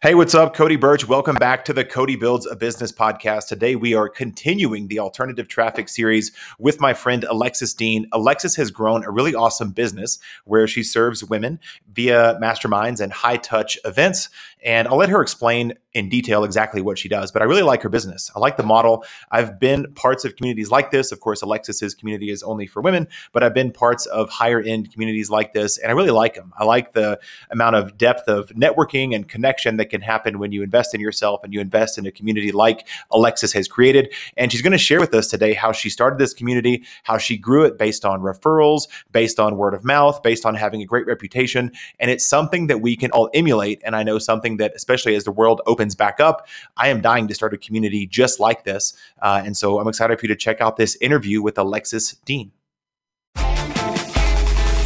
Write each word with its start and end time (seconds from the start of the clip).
Hey, 0.00 0.14
what's 0.14 0.34
up? 0.34 0.54
Cody 0.54 0.76
Birch. 0.76 1.06
Welcome 1.06 1.36
back 1.36 1.64
to 1.66 1.72
the 1.72 1.84
Cody 1.84 2.16
Builds 2.16 2.46
a 2.46 2.56
Business 2.56 2.90
podcast. 2.90 3.46
Today, 3.46 3.76
we 3.76 3.94
are 3.94 4.08
continuing 4.08 4.88
the 4.88 4.98
alternative 4.98 5.46
traffic 5.46 5.88
series 5.88 6.32
with 6.58 6.80
my 6.80 6.94
friend 6.94 7.24
Alexis 7.24 7.74
Dean. 7.74 8.08
Alexis 8.12 8.56
has 8.56 8.70
grown 8.70 9.04
a 9.04 9.10
really 9.10 9.34
awesome 9.34 9.70
business 9.70 10.18
where 10.44 10.66
she 10.66 10.82
serves 10.82 11.22
women 11.22 11.60
via 11.92 12.38
masterminds 12.42 13.00
and 13.00 13.12
high 13.12 13.36
touch 13.36 13.78
events. 13.84 14.28
And 14.64 14.88
I'll 14.88 14.96
let 14.96 15.08
her 15.08 15.22
explain 15.22 15.74
in 15.94 16.08
detail 16.08 16.44
exactly 16.44 16.80
what 16.80 16.98
she 16.98 17.08
does, 17.08 17.30
but 17.30 17.42
I 17.42 17.44
really 17.44 17.62
like 17.62 17.82
her 17.82 17.88
business. 17.88 18.30
I 18.34 18.38
like 18.38 18.56
the 18.56 18.62
model. 18.62 19.04
I've 19.30 19.58
been 19.58 19.92
parts 19.94 20.24
of 20.24 20.36
communities 20.36 20.70
like 20.70 20.90
this. 20.90 21.12
Of 21.12 21.20
course, 21.20 21.42
Alexis's 21.42 21.94
community 21.94 22.30
is 22.30 22.42
only 22.42 22.66
for 22.66 22.80
women, 22.80 23.08
but 23.32 23.42
I've 23.42 23.54
been 23.54 23.72
parts 23.72 24.06
of 24.06 24.30
higher 24.30 24.60
end 24.60 24.92
communities 24.92 25.30
like 25.30 25.52
this, 25.52 25.78
and 25.78 25.90
I 25.90 25.94
really 25.94 26.10
like 26.10 26.34
them. 26.34 26.52
I 26.58 26.64
like 26.64 26.94
the 26.94 27.20
amount 27.50 27.76
of 27.76 27.98
depth 27.98 28.28
of 28.28 28.48
networking 28.50 29.14
and 29.14 29.28
connection 29.28 29.76
that 29.76 29.90
can 29.90 30.00
happen 30.00 30.38
when 30.38 30.52
you 30.52 30.62
invest 30.62 30.94
in 30.94 31.00
yourself 31.00 31.44
and 31.44 31.52
you 31.52 31.60
invest 31.60 31.98
in 31.98 32.06
a 32.06 32.10
community 32.10 32.52
like 32.52 32.86
Alexis 33.10 33.52
has 33.52 33.68
created. 33.68 34.12
And 34.36 34.50
she's 34.50 34.62
going 34.62 34.72
to 34.72 34.78
share 34.78 35.00
with 35.00 35.14
us 35.14 35.26
today 35.26 35.52
how 35.52 35.72
she 35.72 35.90
started 35.90 36.18
this 36.18 36.32
community, 36.32 36.84
how 37.02 37.18
she 37.18 37.36
grew 37.36 37.64
it 37.64 37.78
based 37.78 38.04
on 38.04 38.20
referrals, 38.20 38.88
based 39.12 39.38
on 39.38 39.56
word 39.56 39.74
of 39.74 39.84
mouth, 39.84 40.22
based 40.22 40.46
on 40.46 40.54
having 40.54 40.80
a 40.82 40.86
great 40.86 41.06
reputation. 41.06 41.72
And 41.98 42.10
it's 42.10 42.24
something 42.24 42.68
that 42.68 42.80
we 42.80 42.96
can 42.96 43.10
all 43.10 43.28
emulate. 43.34 43.82
And 43.84 43.94
I 43.94 44.02
know 44.02 44.18
something 44.18 44.56
that, 44.56 44.72
especially 44.74 45.14
as 45.14 45.24
the 45.24 45.32
world 45.32 45.60
opens 45.66 45.81
opens 45.82 45.94
back 45.94 46.20
up, 46.20 46.46
I 46.76 46.88
am 46.88 47.00
dying 47.00 47.28
to 47.28 47.34
start 47.34 47.52
a 47.54 47.58
community 47.58 48.06
just 48.06 48.38
like 48.40 48.64
this. 48.64 48.94
Uh, 49.20 49.42
and 49.44 49.56
so 49.56 49.80
I'm 49.80 49.88
excited 49.88 50.18
for 50.18 50.26
you 50.26 50.28
to 50.28 50.36
check 50.36 50.60
out 50.60 50.76
this 50.76 50.96
interview 50.96 51.42
with 51.42 51.58
Alexis 51.58 52.12
Dean. 52.24 52.52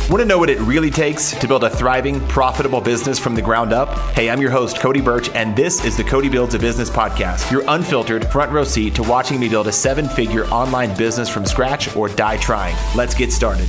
Want 0.08 0.20
to 0.20 0.24
know 0.24 0.38
what 0.38 0.48
it 0.48 0.60
really 0.60 0.90
takes 0.90 1.32
to 1.32 1.48
build 1.48 1.64
a 1.64 1.70
thriving, 1.70 2.20
profitable 2.28 2.80
business 2.80 3.18
from 3.18 3.34
the 3.34 3.42
ground 3.42 3.72
up? 3.72 3.98
Hey, 4.14 4.30
I'm 4.30 4.40
your 4.40 4.52
host, 4.52 4.78
Cody 4.78 5.00
Birch, 5.00 5.28
and 5.30 5.56
this 5.56 5.84
is 5.84 5.96
the 5.96 6.04
Cody 6.04 6.28
Builds 6.28 6.54
a 6.54 6.60
Business 6.60 6.88
podcast, 6.88 7.50
your 7.50 7.64
unfiltered 7.66 8.30
front 8.30 8.52
row 8.52 8.62
seat 8.62 8.94
to 8.94 9.02
watching 9.02 9.40
me 9.40 9.48
build 9.48 9.66
a 9.66 9.72
seven 9.72 10.08
figure 10.08 10.46
online 10.46 10.96
business 10.96 11.28
from 11.28 11.44
scratch 11.44 11.94
or 11.96 12.08
die 12.08 12.36
trying. 12.36 12.76
Let's 12.94 13.14
get 13.14 13.32
started. 13.32 13.68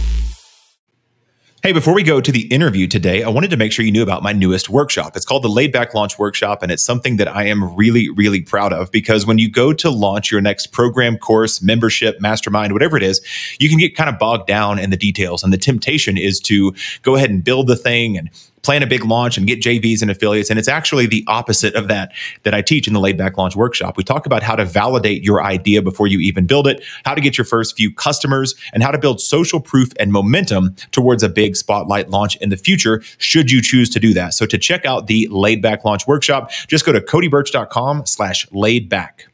Hey, 1.68 1.74
before 1.74 1.94
we 1.94 2.02
go 2.02 2.22
to 2.22 2.32
the 2.32 2.48
interview 2.48 2.88
today, 2.88 3.24
I 3.24 3.28
wanted 3.28 3.50
to 3.50 3.58
make 3.58 3.74
sure 3.74 3.84
you 3.84 3.92
knew 3.92 4.02
about 4.02 4.24
my 4.24 4.32
newest 4.32 4.70
workshop. 4.70 5.18
It's 5.18 5.26
called 5.26 5.44
the 5.44 5.50
Laid 5.50 5.74
Back 5.74 5.94
Launch 5.94 6.18
Workshop, 6.18 6.64
and 6.64 6.72
it's 6.72 6.82
something 6.82 7.18
that 7.18 7.28
I 7.28 7.44
am 7.44 7.76
really, 7.76 8.08
really 8.08 8.42
proud 8.42 8.72
of 8.72 8.90
because 8.90 9.26
when 9.26 9.38
you 9.38 9.52
go 9.52 9.74
to 9.74 9.90
launch 9.90 10.32
your 10.32 10.40
next 10.40 10.68
program, 10.68 11.18
course, 11.18 11.62
membership, 11.62 12.22
mastermind, 12.22 12.72
whatever 12.72 12.96
it 12.96 13.04
is, 13.04 13.20
you 13.60 13.68
can 13.68 13.78
get 13.80 13.98
kind 13.98 14.10
of 14.10 14.18
bogged 14.18 14.48
down 14.48 14.80
in 14.80 14.92
the 14.92 14.96
details. 14.96 15.44
And 15.44 15.52
the 15.52 15.58
temptation 15.58 16.18
is 16.18 16.40
to 16.40 16.74
go 17.02 17.16
ahead 17.16 17.30
and 17.30 17.44
build 17.44 17.68
the 17.68 17.76
thing 17.76 18.18
and 18.18 18.30
plan 18.64 18.84
a 18.84 18.88
big 18.88 19.06
launch 19.06 19.38
and 19.38 19.48
get 19.48 19.62
JVs 19.62 20.02
and 20.02 20.12
affiliates. 20.12 20.50
And 20.50 20.60
it's 20.60 20.68
actually 20.68 21.06
the 21.06 21.24
opposite 21.28 21.76
of 21.76 21.88
that 21.88 22.12
that 22.44 22.54
I 22.54 22.62
teach 22.62 22.88
in 22.88 22.94
the 22.94 23.00
laid 23.00 23.18
back 23.18 23.38
launch 23.38 23.56
workshop. 23.56 23.98
We 23.98 24.04
talk 24.04 24.26
about 24.26 24.44
how 24.44 24.56
to 24.56 24.66
validate 24.66 25.24
your 25.24 25.44
idea 25.44 25.82
before 25.82 26.08
you 26.08 26.20
even 26.20 26.46
build 26.46 26.68
it, 26.68 26.84
how 27.06 27.14
to 27.14 27.22
get 27.22 27.38
your 27.38 27.46
first 27.46 27.78
few 27.78 27.94
customers, 27.94 28.56
and 28.74 28.84
how 28.84 28.92
to 28.92 28.98
build 28.98 29.22
social 29.22 29.60
proof 29.60 29.92
and 30.00 30.12
momentum 30.12 30.76
towards 30.92 31.24
a 31.24 31.30
big 31.30 31.56
spotlight 31.56 32.10
launch 32.10 32.36
in 32.38 32.50
the 32.50 32.58
future, 32.58 33.02
should 33.18 33.52
you 33.52 33.62
choose 33.62 33.90
to 33.92 34.00
do 34.00 34.14
that. 34.14 34.34
So 34.34 34.46
to 34.46 34.58
check 34.58 34.86
out 34.86 35.08
the 35.08 35.28
laid 35.32 35.62
back 35.62 35.86
launch 35.86 36.08
workshop, 36.08 36.52
just 36.68 36.86
go 36.86 36.92
to 36.92 37.00
codybirch.com 37.00 38.06
slash 38.06 38.48
laid 38.52 38.90
back. 38.90 39.28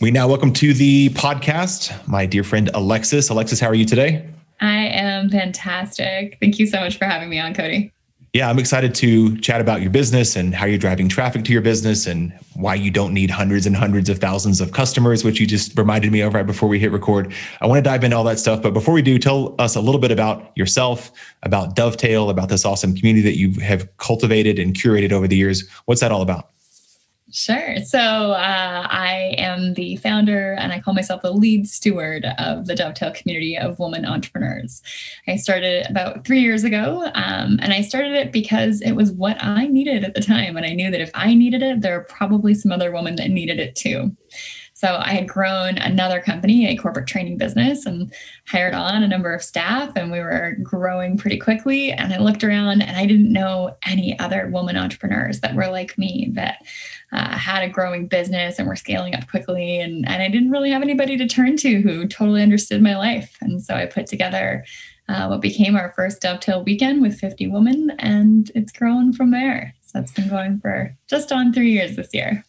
We 0.00 0.10
now 0.10 0.26
welcome 0.26 0.52
to 0.54 0.74
the 0.74 1.10
podcast 1.10 2.08
my 2.08 2.26
dear 2.26 2.42
friend 2.42 2.70
Alexis. 2.74 3.28
Alexis, 3.28 3.60
how 3.60 3.68
are 3.68 3.74
you 3.74 3.84
today? 3.84 4.26
I 4.62 4.86
am 4.86 5.28
fantastic. 5.28 6.38
Thank 6.40 6.60
you 6.60 6.66
so 6.68 6.78
much 6.78 6.96
for 6.96 7.04
having 7.04 7.28
me 7.28 7.40
on, 7.40 7.52
Cody. 7.52 7.92
Yeah, 8.32 8.48
I'm 8.48 8.60
excited 8.60 8.94
to 8.94 9.36
chat 9.38 9.60
about 9.60 9.82
your 9.82 9.90
business 9.90 10.36
and 10.36 10.54
how 10.54 10.64
you're 10.66 10.78
driving 10.78 11.08
traffic 11.08 11.44
to 11.44 11.52
your 11.52 11.60
business 11.60 12.06
and 12.06 12.32
why 12.54 12.76
you 12.76 12.90
don't 12.90 13.12
need 13.12 13.28
hundreds 13.28 13.66
and 13.66 13.76
hundreds 13.76 14.08
of 14.08 14.20
thousands 14.20 14.60
of 14.60 14.72
customers, 14.72 15.24
which 15.24 15.38
you 15.40 15.46
just 15.46 15.76
reminded 15.76 16.12
me 16.12 16.20
of 16.20 16.32
right 16.32 16.46
before 16.46 16.68
we 16.68 16.78
hit 16.78 16.92
record. 16.92 17.34
I 17.60 17.66
want 17.66 17.78
to 17.78 17.82
dive 17.82 18.04
into 18.04 18.16
all 18.16 18.24
that 18.24 18.38
stuff. 18.38 18.62
But 18.62 18.72
before 18.72 18.94
we 18.94 19.02
do, 19.02 19.18
tell 19.18 19.54
us 19.58 19.74
a 19.74 19.80
little 19.80 20.00
bit 20.00 20.12
about 20.12 20.56
yourself, 20.56 21.10
about 21.42 21.74
Dovetail, 21.74 22.30
about 22.30 22.48
this 22.48 22.64
awesome 22.64 22.94
community 22.94 23.22
that 23.28 23.36
you 23.36 23.60
have 23.60 23.94
cultivated 23.98 24.58
and 24.58 24.74
curated 24.74 25.12
over 25.12 25.26
the 25.26 25.36
years. 25.36 25.68
What's 25.84 26.00
that 26.00 26.12
all 26.12 26.22
about? 26.22 26.48
Sure. 27.32 27.78
So 27.84 27.98
uh, 27.98 28.86
I 28.88 29.34
am 29.38 29.74
the 29.74 29.96
founder 29.96 30.52
and 30.52 30.70
I 30.70 30.80
myself 31.02 31.22
the 31.22 31.32
lead 31.32 31.68
steward 31.68 32.24
of 32.38 32.66
the 32.66 32.76
Dovetail 32.76 33.12
community 33.12 33.58
of 33.58 33.80
women 33.80 34.06
entrepreneurs. 34.06 34.82
I 35.26 35.34
started 35.34 35.84
about 35.90 36.24
three 36.24 36.40
years 36.40 36.62
ago 36.62 37.10
um, 37.14 37.58
and 37.60 37.72
I 37.72 37.80
started 37.80 38.12
it 38.12 38.30
because 38.30 38.80
it 38.82 38.92
was 38.92 39.10
what 39.10 39.36
I 39.42 39.66
needed 39.66 40.04
at 40.04 40.14
the 40.14 40.22
time. 40.22 40.56
And 40.56 40.64
I 40.64 40.74
knew 40.74 40.92
that 40.92 41.00
if 41.00 41.10
I 41.12 41.34
needed 41.34 41.60
it, 41.60 41.80
there 41.80 41.98
are 41.98 42.04
probably 42.04 42.54
some 42.54 42.70
other 42.70 42.92
women 42.92 43.16
that 43.16 43.30
needed 43.30 43.58
it 43.58 43.74
too. 43.74 44.16
So 44.74 44.96
I 44.96 45.10
had 45.10 45.28
grown 45.28 45.78
another 45.78 46.20
company, 46.20 46.66
a 46.66 46.76
corporate 46.76 47.06
training 47.06 47.38
business, 47.38 47.86
and 47.86 48.12
hired 48.48 48.74
on 48.74 49.04
a 49.04 49.08
number 49.08 49.32
of 49.32 49.40
staff, 49.40 49.92
and 49.94 50.10
we 50.10 50.18
were 50.18 50.56
growing 50.60 51.16
pretty 51.16 51.38
quickly. 51.38 51.92
And 51.92 52.12
I 52.12 52.18
looked 52.18 52.42
around 52.42 52.82
and 52.82 52.96
I 52.96 53.06
didn't 53.06 53.32
know 53.32 53.76
any 53.86 54.18
other 54.18 54.48
woman 54.48 54.76
entrepreneurs 54.76 55.38
that 55.38 55.54
were 55.54 55.68
like 55.68 55.96
me 55.98 56.30
that 56.34 56.56
uh, 57.12 57.36
had 57.36 57.62
a 57.62 57.68
growing 57.68 58.06
business 58.06 58.58
and 58.58 58.66
were 58.66 58.76
scaling 58.76 59.14
up 59.14 59.28
quickly. 59.28 59.78
And, 59.78 60.08
and 60.08 60.22
I 60.22 60.28
didn't 60.28 60.50
really 60.50 60.70
have 60.70 60.82
anybody 60.82 61.16
to 61.18 61.28
turn 61.28 61.56
to 61.58 61.80
who 61.82 62.06
totally 62.06 62.42
understood 62.42 62.82
my 62.82 62.96
life. 62.96 63.36
And 63.40 63.62
so 63.62 63.74
I 63.74 63.86
put 63.86 64.06
together 64.06 64.64
uh, 65.08 65.26
what 65.26 65.40
became 65.40 65.76
our 65.76 65.92
first 65.94 66.22
Dovetail 66.22 66.64
weekend 66.64 67.02
with 67.02 67.18
50 67.18 67.48
women, 67.48 67.90
and 67.98 68.50
it's 68.54 68.72
grown 68.72 69.12
from 69.12 69.30
there. 69.30 69.74
So 69.82 69.98
it's 69.98 70.12
been 70.12 70.28
going 70.28 70.58
for 70.60 70.96
just 71.08 71.32
on 71.32 71.52
three 71.52 71.72
years 71.72 71.96
this 71.96 72.14
year. 72.14 72.44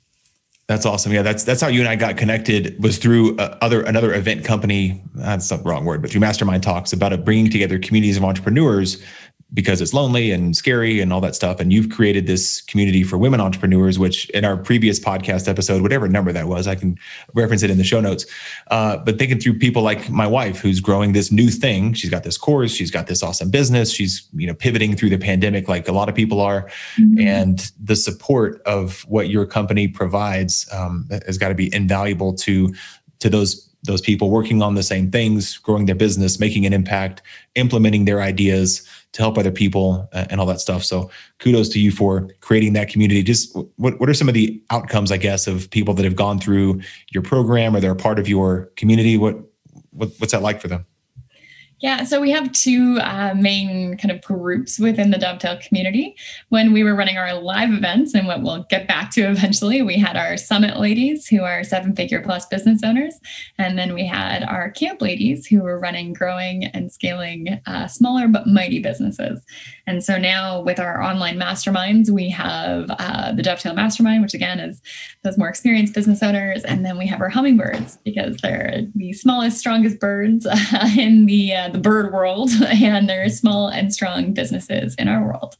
That's 0.67 0.85
awesome. 0.85 1.11
Yeah, 1.11 1.23
that's 1.23 1.43
that's 1.43 1.59
how 1.59 1.67
you 1.67 1.81
and 1.81 1.89
I 1.89 1.97
got 1.97 2.15
connected. 2.15 2.81
Was 2.81 2.97
through 2.97 3.35
uh, 3.37 3.57
other 3.61 3.81
another 3.81 4.13
event 4.13 4.45
company. 4.45 5.03
That's 5.13 5.49
the 5.49 5.57
wrong 5.57 5.83
word, 5.83 6.01
but 6.01 6.09
through 6.09 6.21
Mastermind 6.21 6.63
Talks 6.63 6.93
about 6.93 7.11
a 7.11 7.17
bringing 7.17 7.51
together 7.51 7.77
communities 7.79 8.15
of 8.15 8.23
entrepreneurs 8.23 9.03
because 9.53 9.81
it's 9.81 9.93
lonely 9.93 10.31
and 10.31 10.55
scary 10.55 10.99
and 10.99 11.13
all 11.13 11.21
that 11.21 11.35
stuff. 11.35 11.59
And 11.59 11.71
you've 11.71 11.89
created 11.89 12.25
this 12.25 12.61
community 12.61 13.03
for 13.03 13.17
women 13.17 13.39
entrepreneurs, 13.39 13.99
which 13.99 14.29
in 14.31 14.43
our 14.43 14.57
previous 14.57 14.99
podcast 14.99 15.47
episode, 15.47 15.81
whatever 15.81 16.07
number 16.07 16.31
that 16.31 16.47
was, 16.47 16.67
I 16.67 16.75
can 16.75 16.97
reference 17.35 17.61
it 17.61 17.69
in 17.69 17.77
the 17.77 17.83
show 17.83 18.01
notes. 18.01 18.25
Uh, 18.71 18.97
but 18.97 19.19
thinking 19.19 19.39
through 19.39 19.59
people 19.59 19.83
like 19.83 20.09
my 20.09 20.25
wife, 20.25 20.59
who's 20.59 20.79
growing 20.79 21.13
this 21.13 21.31
new 21.31 21.49
thing. 21.49 21.93
She's 21.93 22.09
got 22.09 22.23
this 22.23 22.37
course, 22.37 22.71
she's 22.71 22.89
got 22.89 23.07
this 23.07 23.21
awesome 23.21 23.51
business. 23.51 23.91
She's, 23.91 24.27
you 24.33 24.47
know, 24.47 24.55
pivoting 24.55 24.95
through 24.95 25.09
the 25.09 25.17
pandemic 25.17 25.67
like 25.67 25.87
a 25.87 25.91
lot 25.91 26.09
of 26.09 26.15
people 26.15 26.41
are. 26.41 26.69
Mm-hmm. 26.99 27.19
And 27.19 27.71
the 27.79 27.95
support 27.95 28.61
of 28.65 29.01
what 29.07 29.29
your 29.29 29.45
company 29.45 29.87
provides 29.87 30.67
um, 30.71 31.07
has 31.25 31.37
got 31.37 31.49
to 31.49 31.55
be 31.55 31.73
invaluable 31.73 32.33
to 32.33 32.73
to 33.19 33.29
those 33.29 33.69
those 33.85 34.01
people 34.01 34.29
working 34.29 34.61
on 34.61 34.75
the 34.75 34.83
same 34.83 35.11
things, 35.11 35.57
growing 35.57 35.85
their 35.85 35.95
business, 35.95 36.39
making 36.39 36.65
an 36.65 36.71
impact, 36.71 37.21
implementing 37.55 38.05
their 38.05 38.21
ideas 38.21 38.87
to 39.13 39.21
help 39.21 39.37
other 39.37 39.51
people 39.51 40.09
uh, 40.13 40.25
and 40.29 40.39
all 40.39 40.45
that 40.47 40.59
stuff. 40.59 40.83
So 40.83 41.09
kudos 41.39 41.69
to 41.69 41.79
you 41.79 41.91
for 41.91 42.29
creating 42.41 42.73
that 42.73 42.89
community. 42.89 43.23
Just 43.23 43.55
what, 43.77 43.99
what 43.99 44.09
are 44.09 44.13
some 44.13 44.27
of 44.27 44.33
the 44.33 44.61
outcomes, 44.69 45.11
I 45.11 45.17
guess, 45.17 45.47
of 45.47 45.69
people 45.69 45.93
that 45.93 46.03
have 46.03 46.15
gone 46.15 46.39
through 46.39 46.81
your 47.11 47.23
program 47.23 47.75
or 47.75 47.79
they're 47.79 47.91
a 47.91 47.95
part 47.95 48.19
of 48.19 48.27
your 48.27 48.71
community? 48.75 49.17
What, 49.17 49.37
what 49.91 50.09
what's 50.17 50.33
that 50.33 50.41
like 50.41 50.61
for 50.61 50.67
them? 50.67 50.85
Yeah, 51.83 52.05
so 52.05 52.21
we 52.21 52.31
have 52.31 52.49
two 52.53 52.97
uh, 53.01 53.33
main 53.35 53.97
kind 53.97 54.09
of 54.09 54.21
groups 54.21 54.79
within 54.79 55.11
the 55.11 55.17
Dovetail 55.17 55.59
community. 55.67 56.15
When 56.47 56.71
we 56.71 56.81
were 56.81 56.95
running 56.95 57.17
our 57.17 57.33
live 57.33 57.73
events, 57.73 58.13
and 58.13 58.25
what 58.25 58.41
we'll 58.41 58.63
get 58.69 58.87
back 58.87 59.11
to 59.11 59.21
eventually, 59.29 59.81
we 59.81 59.97
had 59.97 60.15
our 60.15 60.37
summit 60.37 60.79
ladies 60.79 61.27
who 61.27 61.41
are 61.43 61.61
seven 61.61 61.93
figure 61.93 62.21
plus 62.21 62.45
business 62.45 62.79
owners. 62.85 63.19
And 63.57 63.77
then 63.77 63.93
we 63.93 64.07
had 64.07 64.43
our 64.43 64.71
camp 64.71 65.01
ladies 65.01 65.45
who 65.45 65.61
were 65.61 65.77
running, 65.77 66.13
growing, 66.13 66.67
and 66.67 66.89
scaling 66.89 67.59
uh, 67.65 67.87
smaller 67.87 68.29
but 68.29 68.47
mighty 68.47 68.79
businesses. 68.79 69.43
And 69.85 70.01
so 70.01 70.17
now 70.17 70.61
with 70.61 70.79
our 70.79 71.03
online 71.03 71.37
masterminds, 71.37 72.09
we 72.09 72.29
have 72.29 72.91
uh, 72.91 73.33
the 73.33 73.43
Dovetail 73.43 73.73
Mastermind, 73.73 74.21
which 74.21 74.33
again 74.33 74.61
is 74.61 74.81
those 75.23 75.37
more 75.37 75.49
experienced 75.49 75.93
business 75.93 76.23
owners. 76.23 76.63
And 76.63 76.85
then 76.85 76.97
we 76.97 77.07
have 77.07 77.19
our 77.19 77.27
hummingbirds 77.27 77.97
because 78.05 78.37
they're 78.37 78.83
the 78.95 79.11
smallest, 79.11 79.57
strongest 79.57 79.99
birds 79.99 80.47
in 80.97 81.25
the 81.25 81.53
uh, 81.53 81.72
the 81.73 81.79
bird 81.79 82.13
world, 82.13 82.51
and 82.67 83.09
they're 83.09 83.27
small 83.29 83.67
and 83.67 83.93
strong 83.93 84.33
businesses 84.33 84.95
in 84.95 85.09
our 85.09 85.25
world. 85.25 85.57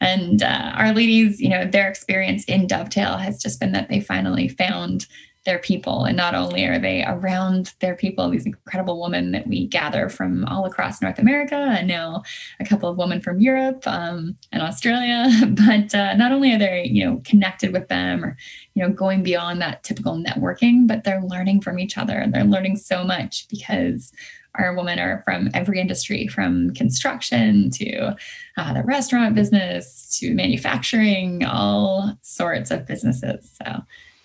And 0.00 0.42
uh, 0.42 0.72
our 0.74 0.92
ladies, 0.92 1.40
you 1.40 1.50
know, 1.50 1.66
their 1.66 1.88
experience 1.88 2.44
in 2.44 2.66
Dovetail 2.66 3.18
has 3.18 3.40
just 3.40 3.60
been 3.60 3.72
that 3.72 3.88
they 3.88 4.00
finally 4.00 4.48
found 4.48 5.06
their 5.46 5.58
people. 5.58 6.04
And 6.04 6.16
not 6.16 6.34
only 6.34 6.66
are 6.66 6.78
they 6.78 7.02
around 7.04 7.72
their 7.80 7.94
people, 7.94 8.28
these 8.28 8.44
incredible 8.44 9.00
women 9.00 9.32
that 9.32 9.46
we 9.46 9.66
gather 9.66 10.10
from 10.10 10.44
all 10.44 10.66
across 10.66 11.00
North 11.00 11.18
America, 11.18 11.56
and 11.56 11.88
now 11.88 12.22
a 12.60 12.64
couple 12.64 12.90
of 12.90 12.98
women 12.98 13.22
from 13.22 13.40
Europe 13.40 13.82
um, 13.86 14.36
and 14.52 14.62
Australia, 14.62 15.28
but 15.48 15.94
uh, 15.94 16.14
not 16.14 16.32
only 16.32 16.52
are 16.52 16.58
they, 16.58 16.86
you 16.90 17.04
know, 17.04 17.22
connected 17.24 17.72
with 17.72 17.88
them 17.88 18.22
or, 18.22 18.36
you 18.74 18.82
know, 18.82 18.92
going 18.92 19.22
beyond 19.22 19.62
that 19.62 19.82
typical 19.82 20.22
networking, 20.22 20.86
but 20.86 21.04
they're 21.04 21.22
learning 21.22 21.62
from 21.62 21.78
each 21.78 21.96
other 21.96 22.18
and 22.18 22.34
they're 22.34 22.44
learning 22.44 22.76
so 22.76 23.02
much 23.02 23.48
because 23.48 24.12
our 24.56 24.74
women 24.74 24.98
are 24.98 25.22
from 25.24 25.50
every 25.54 25.80
industry, 25.80 26.26
from 26.26 26.72
construction 26.74 27.70
to 27.70 28.16
uh, 28.56 28.72
the 28.72 28.82
restaurant 28.82 29.34
business 29.34 30.18
to 30.18 30.34
manufacturing, 30.34 31.44
all 31.44 32.14
sorts 32.22 32.70
of 32.70 32.86
businesses. 32.86 33.58
So 33.62 33.82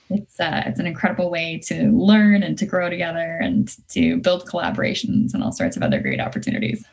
it's 0.09 0.39
uh, 0.39 0.63
it's 0.65 0.79
an 0.79 0.87
incredible 0.87 1.29
way 1.29 1.59
to 1.65 1.91
learn 1.91 2.43
and 2.43 2.57
to 2.57 2.65
grow 2.65 2.89
together 2.89 3.39
and 3.41 3.73
to 3.89 4.17
build 4.17 4.47
collaborations 4.47 5.33
and 5.33 5.43
all 5.43 5.51
sorts 5.51 5.77
of 5.77 5.83
other 5.83 5.99
great 5.99 6.19
opportunities. 6.19 6.85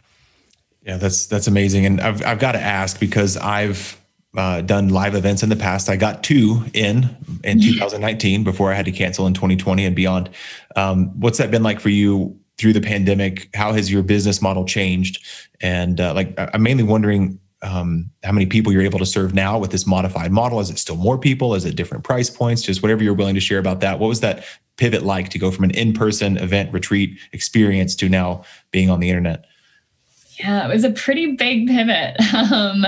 Yeah, 0.85 0.97
that's 0.97 1.27
that's 1.27 1.47
amazing, 1.47 1.87
and 1.87 2.01
I've 2.01 2.25
I've 2.25 2.39
got 2.39 2.53
to 2.53 2.61
ask 2.61 2.99
because 2.99 3.37
I've 3.37 4.01
uh, 4.37 4.63
done 4.63 4.89
live 4.89 5.15
events 5.15 5.43
in 5.43 5.49
the 5.49 5.57
past. 5.57 5.89
I 5.89 5.97
got 5.97 6.25
two 6.25 6.65
in 6.73 7.15
in 7.45 7.61
2019 7.63 8.45
before 8.45 8.73
I 8.73 8.75
had 8.75 8.87
to 8.87 8.93
cancel 8.93 9.27
in 9.27 9.35
2020 9.35 9.85
and 9.85 9.95
beyond. 9.95 10.31
Um, 10.75 11.09
what's 11.21 11.39
that 11.39 11.51
been 11.51 11.63
like 11.63 11.81
for 11.81 11.91
you 11.91 12.39
through 12.63 12.73
the 12.73 12.81
pandemic? 12.81 13.51
How 13.55 13.73
has 13.73 13.91
your 13.91 14.03
business 14.03 14.41
model 14.41 14.65
changed? 14.65 15.23
And 15.61 16.01
uh, 16.01 16.15
like, 16.15 16.33
I'm 16.39 16.63
mainly 16.63 16.85
wondering 16.85 17.39
um, 17.63 18.11
how 18.25 18.33
many 18.33 18.47
people 18.47 18.73
you're 18.73 18.83
able 18.83 18.99
to 18.99 19.07
serve 19.07 19.35
now 19.35 19.59
with 19.59 19.71
this 19.71 19.87
modified 19.87 20.33
model. 20.33 20.61
Is 20.61 20.71
it 20.71 20.79
still 20.79 20.97
more 20.97 21.19
people? 21.19 21.55
Is 21.55 21.65
it 21.65 21.77
different 21.77 22.05
price 22.05 22.31
points? 22.31 22.63
Just 22.63 22.83
whatever 22.83 23.05
you're 23.05 23.15
willing 23.15 23.35
to 23.35 23.41
share 23.41 23.59
about 23.59 23.81
that. 23.81 23.99
What 23.99 24.09
was 24.09 24.21
that 24.21 24.45
pivot 24.77 25.03
like 25.03 25.29
to 25.31 25.39
go 25.39 25.51
from 25.51 25.65
an 25.65 25.71
in-person 25.73 26.39
event 26.39 26.73
retreat 26.73 27.19
experience 27.33 27.95
to 27.97 28.09
now 28.09 28.45
being 28.71 28.91
on 28.91 29.01
the 29.01 29.11
internet? 29.11 29.45
Yeah, 30.43 30.65
it 30.65 30.73
was 30.73 30.83
a 30.83 30.91
pretty 30.91 31.33
big 31.37 31.69
pivot. 31.69 32.17
Um, 32.53 32.85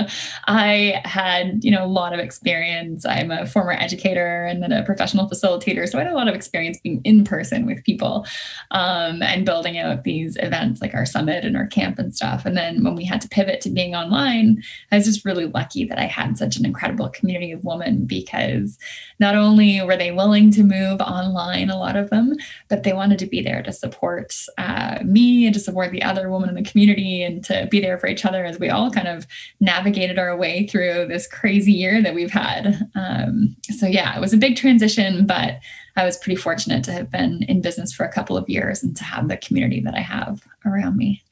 I 0.47 1.01
had, 1.05 1.63
you 1.63 1.71
know, 1.71 1.85
a 1.85 1.87
lot 1.87 2.13
of 2.13 2.19
experience. 2.19 3.05
I'm 3.05 3.31
a 3.31 3.45
former 3.45 3.71
educator 3.71 4.43
and 4.43 4.61
then 4.61 4.71
a 4.71 4.83
professional 4.83 5.29
facilitator, 5.29 5.87
so 5.87 5.97
I 5.97 6.03
had 6.03 6.11
a 6.11 6.15
lot 6.15 6.27
of 6.27 6.35
experience 6.35 6.77
being 6.83 7.01
in 7.03 7.23
person 7.23 7.65
with 7.65 7.83
people 7.83 8.25
um, 8.71 9.21
and 9.21 9.45
building 9.45 9.77
out 9.77 10.03
these 10.03 10.35
events 10.37 10.81
like 10.81 10.93
our 10.93 11.05
summit 11.05 11.45
and 11.45 11.55
our 11.55 11.67
camp 11.67 11.99
and 11.99 12.13
stuff. 12.13 12.45
And 12.45 12.57
then 12.57 12.83
when 12.83 12.95
we 12.95 13.05
had 13.05 13.21
to 13.21 13.29
pivot 13.29 13.61
to 13.61 13.69
being 13.69 13.95
online, 13.95 14.61
I 14.91 14.97
was 14.97 15.05
just 15.05 15.25
really 15.25 15.45
lucky 15.45 15.85
that 15.85 15.97
I 15.97 16.05
had 16.05 16.37
such 16.37 16.57
an 16.57 16.65
incredible 16.65 17.09
community 17.09 17.51
of 17.51 17.63
women 17.63 18.05
because 18.05 18.77
not 19.19 19.35
only 19.35 19.81
were 19.81 19.97
they 19.97 20.11
willing 20.11 20.51
to 20.51 20.63
move 20.63 20.99
online, 21.01 21.69
a 21.69 21.79
lot 21.79 21.95
of 21.95 22.09
them, 22.09 22.33
but 22.67 22.83
they 22.83 22.93
wanted 22.93 23.19
to 23.19 23.25
be 23.25 23.41
there 23.41 23.63
to 23.63 23.71
support 23.71 24.35
uh, 24.57 24.99
me 25.03 25.45
and 25.45 25.53
to 25.53 25.59
support 25.59 25.91
the 25.91 26.03
other 26.03 26.29
women 26.29 26.49
in 26.49 26.55
the 26.55 26.69
community 26.69 27.23
and 27.23 27.44
to 27.45 27.67
be 27.71 27.79
there 27.79 27.97
for 27.97 28.07
each 28.07 28.25
other 28.25 28.45
as 28.45 28.59
we 28.59 28.69
all 28.69 28.91
kind 28.91 29.07
of 29.07 29.25
navigated 29.59 30.19
our 30.19 30.35
way 30.35 30.67
through 30.67 31.07
this 31.07 31.27
crazy 31.27 31.71
year 31.71 32.01
that 32.01 32.13
we've 32.13 32.31
had. 32.31 32.89
Um, 32.95 33.55
so, 33.63 33.87
yeah, 33.87 34.15
it 34.15 34.21
was 34.21 34.33
a 34.33 34.37
big 34.37 34.55
transition, 34.55 35.25
but 35.25 35.59
I 35.95 36.05
was 36.05 36.17
pretty 36.17 36.35
fortunate 36.35 36.83
to 36.85 36.91
have 36.91 37.09
been 37.09 37.43
in 37.43 37.61
business 37.61 37.93
for 37.93 38.05
a 38.05 38.11
couple 38.11 38.37
of 38.37 38.49
years 38.49 38.83
and 38.83 38.95
to 38.97 39.03
have 39.03 39.27
the 39.27 39.37
community 39.37 39.81
that 39.81 39.95
I 39.95 40.01
have 40.01 40.41
around 40.65 40.97
me. 40.97 41.23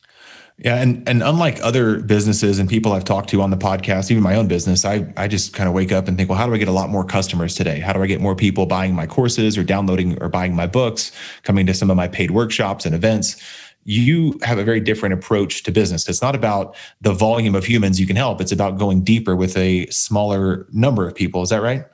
Yeah, 0.59 0.75
and 0.75 1.07
and 1.09 1.23
unlike 1.23 1.59
other 1.63 1.99
businesses 1.99 2.59
and 2.59 2.69
people 2.69 2.93
I've 2.93 3.03
talked 3.03 3.29
to 3.29 3.41
on 3.41 3.49
the 3.49 3.57
podcast, 3.57 4.11
even 4.11 4.21
my 4.21 4.35
own 4.35 4.47
business, 4.47 4.85
I 4.85 5.11
I 5.17 5.27
just 5.27 5.53
kind 5.53 5.67
of 5.67 5.73
wake 5.73 5.91
up 5.91 6.07
and 6.07 6.15
think, 6.15 6.29
well, 6.29 6.37
how 6.37 6.45
do 6.45 6.53
I 6.53 6.57
get 6.57 6.67
a 6.67 6.73
lot 6.73 6.89
more 6.89 7.03
customers 7.03 7.55
today? 7.55 7.79
How 7.79 7.91
do 7.91 8.03
I 8.03 8.07
get 8.07 8.21
more 8.21 8.35
people 8.35 8.67
buying 8.67 8.93
my 8.93 9.07
courses 9.07 9.57
or 9.57 9.63
downloading 9.63 10.21
or 10.21 10.29
buying 10.29 10.55
my 10.55 10.67
books, 10.67 11.11
coming 11.41 11.65
to 11.65 11.73
some 11.73 11.89
of 11.89 11.97
my 11.97 12.07
paid 12.07 12.31
workshops 12.31 12.85
and 12.85 12.93
events? 12.93 13.41
You 13.85 14.39
have 14.43 14.57
a 14.57 14.63
very 14.63 14.79
different 14.79 15.13
approach 15.13 15.63
to 15.63 15.71
business. 15.71 16.07
It's 16.07 16.21
not 16.21 16.35
about 16.35 16.75
the 17.01 17.13
volume 17.13 17.55
of 17.55 17.65
humans 17.65 17.99
you 17.99 18.07
can 18.07 18.15
help, 18.15 18.41
it's 18.41 18.51
about 18.51 18.77
going 18.77 19.03
deeper 19.03 19.35
with 19.35 19.57
a 19.57 19.87
smaller 19.87 20.67
number 20.71 21.07
of 21.07 21.15
people. 21.15 21.41
Is 21.41 21.49
that 21.49 21.61
right? 21.61 21.85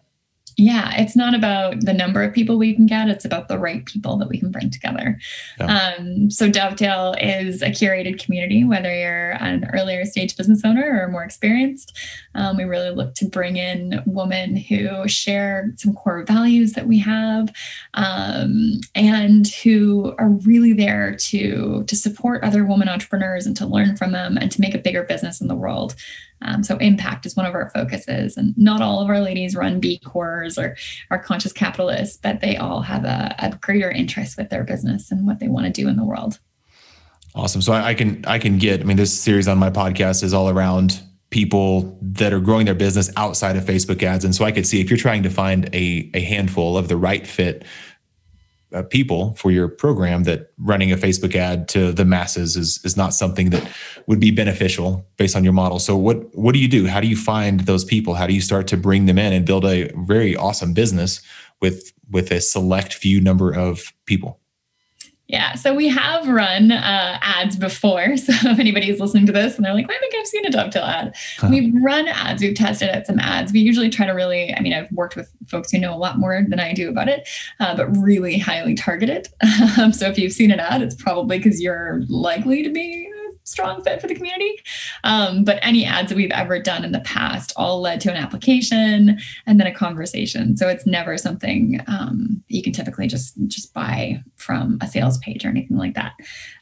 Yeah, 0.60 0.94
it's 0.98 1.16
not 1.16 1.34
about 1.34 1.80
the 1.86 1.94
number 1.94 2.22
of 2.22 2.34
people 2.34 2.58
we 2.58 2.76
can 2.76 2.86
get, 2.86 3.08
it's 3.08 3.24
about 3.24 3.48
the 3.48 3.58
right 3.58 3.86
people 3.86 4.18
that 4.18 4.28
we 4.28 4.38
can 4.38 4.52
bring 4.52 4.70
together. 4.70 5.18
Yeah. 5.58 5.94
Um, 5.98 6.30
so, 6.30 6.50
Dovetail 6.50 7.16
is 7.20 7.62
a 7.62 7.70
curated 7.70 8.24
community, 8.24 8.66
whether 8.66 8.94
you're 8.94 9.32
an 9.42 9.70
earlier 9.74 10.06
stage 10.06 10.36
business 10.36 10.62
owner 10.66 11.02
or 11.02 11.08
more 11.10 11.24
experienced. 11.24 11.98
Um, 12.36 12.58
we 12.58 12.66
really 12.66 12.90
look 12.90 13.16
to 13.16 13.26
bring 13.26 13.56
in 13.56 14.04
women 14.06 14.58
who 14.58 15.08
share 15.08 15.74
some 15.78 15.94
core 15.94 16.26
values 16.26 16.74
that 16.74 16.88
we 16.88 17.00
have 17.00 17.54
um, 17.94 18.82
and 18.96 19.48
who 19.48 20.14
are 20.20 20.30
really 20.30 20.74
there 20.74 21.16
to, 21.16 21.84
to 21.86 21.96
support 21.96 22.44
other 22.44 22.66
women 22.66 22.90
entrepreneurs 22.90 23.46
and 23.46 23.56
to 23.58 23.66
learn 23.66 23.96
from 23.96 24.12
them 24.12 24.38
and 24.38 24.52
to 24.52 24.62
make 24.62 24.76
a 24.76 24.80
bigger 24.80 25.04
business 25.04 25.40
in 25.40 25.48
the 25.48 25.56
world. 25.56 25.96
Um, 26.42 26.64
so 26.64 26.78
impact 26.78 27.26
is 27.26 27.36
one 27.36 27.46
of 27.46 27.54
our 27.54 27.70
focuses, 27.72 28.38
and 28.38 28.58
not 28.58 28.82
all 28.82 29.02
of 29.02 29.10
our 29.10 29.20
ladies 29.20 29.56
run 29.56 29.80
B 29.80 30.00
Corps 30.00 30.48
or 30.58 30.76
are 31.12 31.20
conscious 31.20 31.52
capitalists, 31.52 32.18
but 32.18 32.42
they 32.42 32.56
all 32.58 32.82
have 32.82 33.04
a, 33.06 33.36
a 33.40 33.58
greater 33.58 33.92
interest 33.92 34.38
with 34.38 34.50
their 34.50 34.64
business 34.64 35.12
and 35.12 35.28
what 35.28 35.40
they 35.40 35.48
want 35.48 35.66
to 35.66 35.72
do 35.72 35.88
in 35.90 35.98
the 35.98 36.06
world. 36.06 36.40
Awesome. 37.36 37.62
So 37.62 37.74
I, 37.74 37.90
I 37.90 37.94
can 37.94 38.24
I 38.26 38.40
can 38.40 38.58
get. 38.58 38.82
I 38.82 38.84
mean, 38.84 38.98
this 38.98 39.18
series 39.18 39.48
on 39.48 39.58
my 39.58 39.70
podcast 39.70 40.24
is 40.24 40.34
all 40.34 40.50
around 40.50 41.02
people 41.30 41.98
that 42.02 42.34
are 42.34 42.40
growing 42.40 42.66
their 42.66 42.74
business 42.74 43.12
outside 43.16 43.56
of 43.56 43.64
Facebook 43.64 44.02
ads, 44.02 44.26
and 44.26 44.34
so 44.34 44.46
I 44.46 44.52
could 44.52 44.66
see 44.66 44.82
if 44.82 44.90
you're 44.90 44.98
trying 44.98 45.24
to 45.24 45.30
find 45.30 45.74
a 45.76 46.10
a 46.14 46.22
handful 46.22 46.78
of 46.78 46.88
the 46.88 46.98
right 46.98 47.28
fit 47.28 47.66
uh, 48.74 48.84
people 48.84 49.34
for 49.36 49.52
your 49.52 49.68
program 49.68 50.24
that 50.24 50.52
running 50.58 50.92
a 50.92 50.98
Facebook 50.98 51.36
ad 51.36 51.68
to 51.70 51.92
the 51.92 52.06
masses 52.06 52.56
is 52.56 52.80
is 52.84 52.96
not 52.96 53.14
something 53.14 53.50
that 53.50 53.68
would 54.08 54.20
be 54.20 54.32
beneficial 54.32 55.06
based 55.18 55.36
on 55.36 55.44
your 55.44 55.54
model. 55.54 55.80
So 55.80 55.96
what 55.96 56.36
what 56.36 56.54
do 56.54 56.60
you 56.60 56.68
do? 56.68 56.88
How 56.88 57.00
do 57.00 57.08
you 57.08 57.18
find 57.18 57.62
those 57.62 57.84
people? 57.84 58.14
How 58.14 58.28
do 58.28 58.34
you 58.34 58.42
start 58.42 58.68
to 58.68 58.78
bring 58.78 59.06
them 59.06 59.18
in 59.18 59.34
and 59.34 59.46
build 59.46 59.66
a 59.66 59.92
very 60.06 60.36
awesome 60.36 60.74
business 60.74 61.22
with 61.62 61.92
with 62.10 62.32
a 62.32 62.42
select 62.42 62.94
few 62.94 63.20
number 63.22 63.52
of 63.52 63.92
people? 64.06 64.40
Yeah, 65.30 65.54
so 65.54 65.76
we 65.76 65.88
have 65.90 66.28
run 66.28 66.72
uh, 66.72 67.20
ads 67.22 67.56
before. 67.56 68.16
So 68.30 68.34
if 68.50 68.60
anybody's 68.60 69.00
listening 69.00 69.26
to 69.28 69.32
this 69.32 69.56
and 69.56 69.66
they're 69.66 69.74
like, 69.74 69.90
I 69.90 69.98
think 70.00 70.14
I've 70.16 70.28
seen 70.28 70.46
a 70.46 70.50
Dovetail 70.50 70.84
ad. 70.84 71.16
Huh. 71.38 71.48
We've 71.50 71.74
run 71.82 72.08
ads, 72.08 72.42
we've 72.42 72.56
tested 72.56 72.90
out 72.90 73.06
some 73.06 73.20
ads. 73.20 73.52
We 73.52 73.60
usually 73.60 73.90
try 73.90 74.06
to 74.06 74.12
really, 74.12 74.54
I 74.54 74.60
mean, 74.60 74.74
I've 74.74 74.92
worked 74.92 75.16
with 75.16 75.32
folks 75.48 75.72
who 75.72 75.80
know 75.80 75.94
a 75.94 75.98
lot 75.98 76.20
more 76.20 76.46
than 76.48 76.60
I 76.60 76.74
do 76.74 76.90
about 76.90 77.08
it, 77.08 77.28
uh, 77.60 77.76
but 77.76 77.88
really 77.98 78.38
highly 78.38 78.76
targeted. 78.76 79.30
Um, 79.80 79.94
so 79.94 80.08
if 80.08 80.18
you've 80.18 80.34
seen 80.34 80.52
an 80.52 80.60
ad, 80.60 80.82
it's 80.82 80.96
probably 80.96 81.38
because 81.38 81.62
you're 81.62 82.02
likely 82.08 82.64
to 82.64 82.70
be 82.70 83.10
strong 83.50 83.84
fit 83.84 84.02
for 84.02 84.08
the 84.08 84.16
community. 84.16 84.62
Um, 85.04 85.44
but 85.44 85.60
any 85.62 85.86
ads 85.86 86.10
that 86.10 86.16
we've 86.16 86.32
ever 86.32 86.60
done 86.60 86.84
in 86.84 86.92
the 86.92 87.00
past 87.02 87.54
all 87.56 87.82
led 87.82 88.02
to 88.02 88.12
an 88.12 88.18
application 88.18 89.20
and 89.46 89.60
then 89.60 89.68
a 89.68 89.74
conversation. 89.74 90.56
So 90.58 90.68
it's 90.68 90.86
never 90.86 91.18
something 91.18 91.82
um, 91.88 92.44
you 92.48 92.62
can 92.62 92.74
typically 92.74 93.08
just 93.08 93.36
just 93.48 93.74
buy 93.74 94.24
from 94.36 94.78
a 94.82 94.88
sales 94.88 95.18
page 95.20 95.46
or 95.46 95.50
anything 95.50 95.78
like 95.78 95.96
that. 95.96 96.14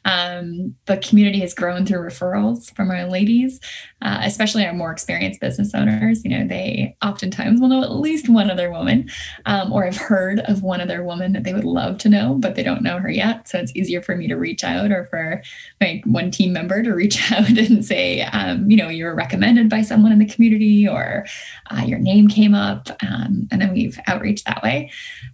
Um, 0.08 0.74
the 0.86 0.96
community 0.96 1.40
has 1.40 1.52
grown 1.52 1.84
through 1.84 1.98
referrals 1.98 2.74
from 2.74 2.90
our 2.90 3.04
ladies, 3.04 3.60
uh, 4.00 4.20
especially 4.22 4.64
our 4.64 4.72
more 4.72 4.90
experienced 4.90 5.38
business 5.38 5.74
owners. 5.74 6.24
You 6.24 6.30
know, 6.30 6.48
they 6.48 6.96
oftentimes 7.02 7.60
will 7.60 7.68
know 7.68 7.82
at 7.82 7.92
least 7.92 8.30
one 8.30 8.50
other 8.50 8.70
woman 8.70 9.10
um, 9.44 9.70
or 9.70 9.84
have 9.84 9.98
heard 9.98 10.40
of 10.40 10.62
one 10.62 10.80
other 10.80 11.04
woman 11.04 11.34
that 11.34 11.44
they 11.44 11.52
would 11.52 11.64
love 11.64 11.98
to 11.98 12.08
know, 12.08 12.34
but 12.34 12.54
they 12.54 12.62
don't 12.62 12.82
know 12.82 12.98
her 12.98 13.10
yet. 13.10 13.48
So 13.48 13.58
it's 13.58 13.76
easier 13.76 14.00
for 14.00 14.16
me 14.16 14.26
to 14.28 14.36
reach 14.36 14.64
out 14.64 14.90
or 14.90 15.06
for 15.10 15.42
my 15.78 16.00
one 16.06 16.30
team 16.30 16.54
member 16.54 16.82
to 16.82 16.94
reach 16.94 17.30
out 17.30 17.50
and 17.58 17.84
say, 17.84 18.22
um, 18.22 18.70
you 18.70 18.78
know, 18.78 18.88
you 18.88 19.04
were 19.04 19.14
recommended 19.14 19.68
by 19.68 19.82
someone 19.82 20.12
in 20.12 20.18
the 20.18 20.26
community 20.26 20.88
or 20.88 21.26
uh, 21.70 21.82
your 21.82 21.98
name 21.98 22.28
came 22.28 22.54
up. 22.54 22.88
Um, 23.02 23.46
and 23.50 23.60
then 23.60 23.74
we've 23.74 23.98
outreach 24.06 24.44
that 24.44 24.62
way. 24.62 24.90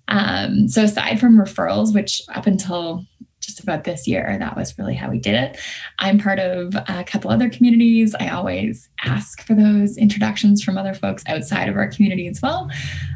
Um, 0.08 0.66
so 0.66 0.82
aside 0.82 1.20
from 1.20 1.38
referrals, 1.38 1.94
which 1.94 2.22
up 2.34 2.46
until 2.46 3.06
just 3.44 3.60
about 3.60 3.84
this 3.84 4.06
year. 4.06 4.36
That 4.38 4.56
was 4.56 4.78
really 4.78 4.94
how 4.94 5.10
we 5.10 5.18
did 5.18 5.34
it. 5.34 5.58
I'm 5.98 6.18
part 6.18 6.38
of 6.38 6.74
a 6.74 7.04
couple 7.04 7.30
other 7.30 7.48
communities. 7.48 8.14
I 8.18 8.28
always 8.28 8.88
ask 9.04 9.42
for 9.42 9.54
those 9.54 9.96
introductions 9.96 10.62
from 10.62 10.78
other 10.78 10.94
folks 10.94 11.22
outside 11.26 11.68
of 11.68 11.76
our 11.76 11.88
community 11.88 12.28
as 12.28 12.40
well. 12.42 12.70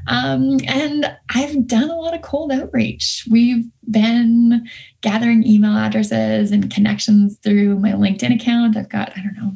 Um, 0.06 0.58
and 0.66 1.16
I've 1.34 1.66
done 1.66 1.90
a 1.90 1.96
lot 1.96 2.14
of 2.14 2.22
cold 2.22 2.52
outreach. 2.52 3.26
We've 3.30 3.64
been 3.90 4.66
gathering 5.00 5.46
email 5.46 5.76
addresses 5.76 6.50
and 6.50 6.72
connections 6.72 7.38
through 7.42 7.78
my 7.78 7.92
LinkedIn 7.92 8.34
account. 8.34 8.76
I've 8.76 8.88
got, 8.88 9.12
I 9.16 9.22
don't 9.22 9.36
know, 9.36 9.52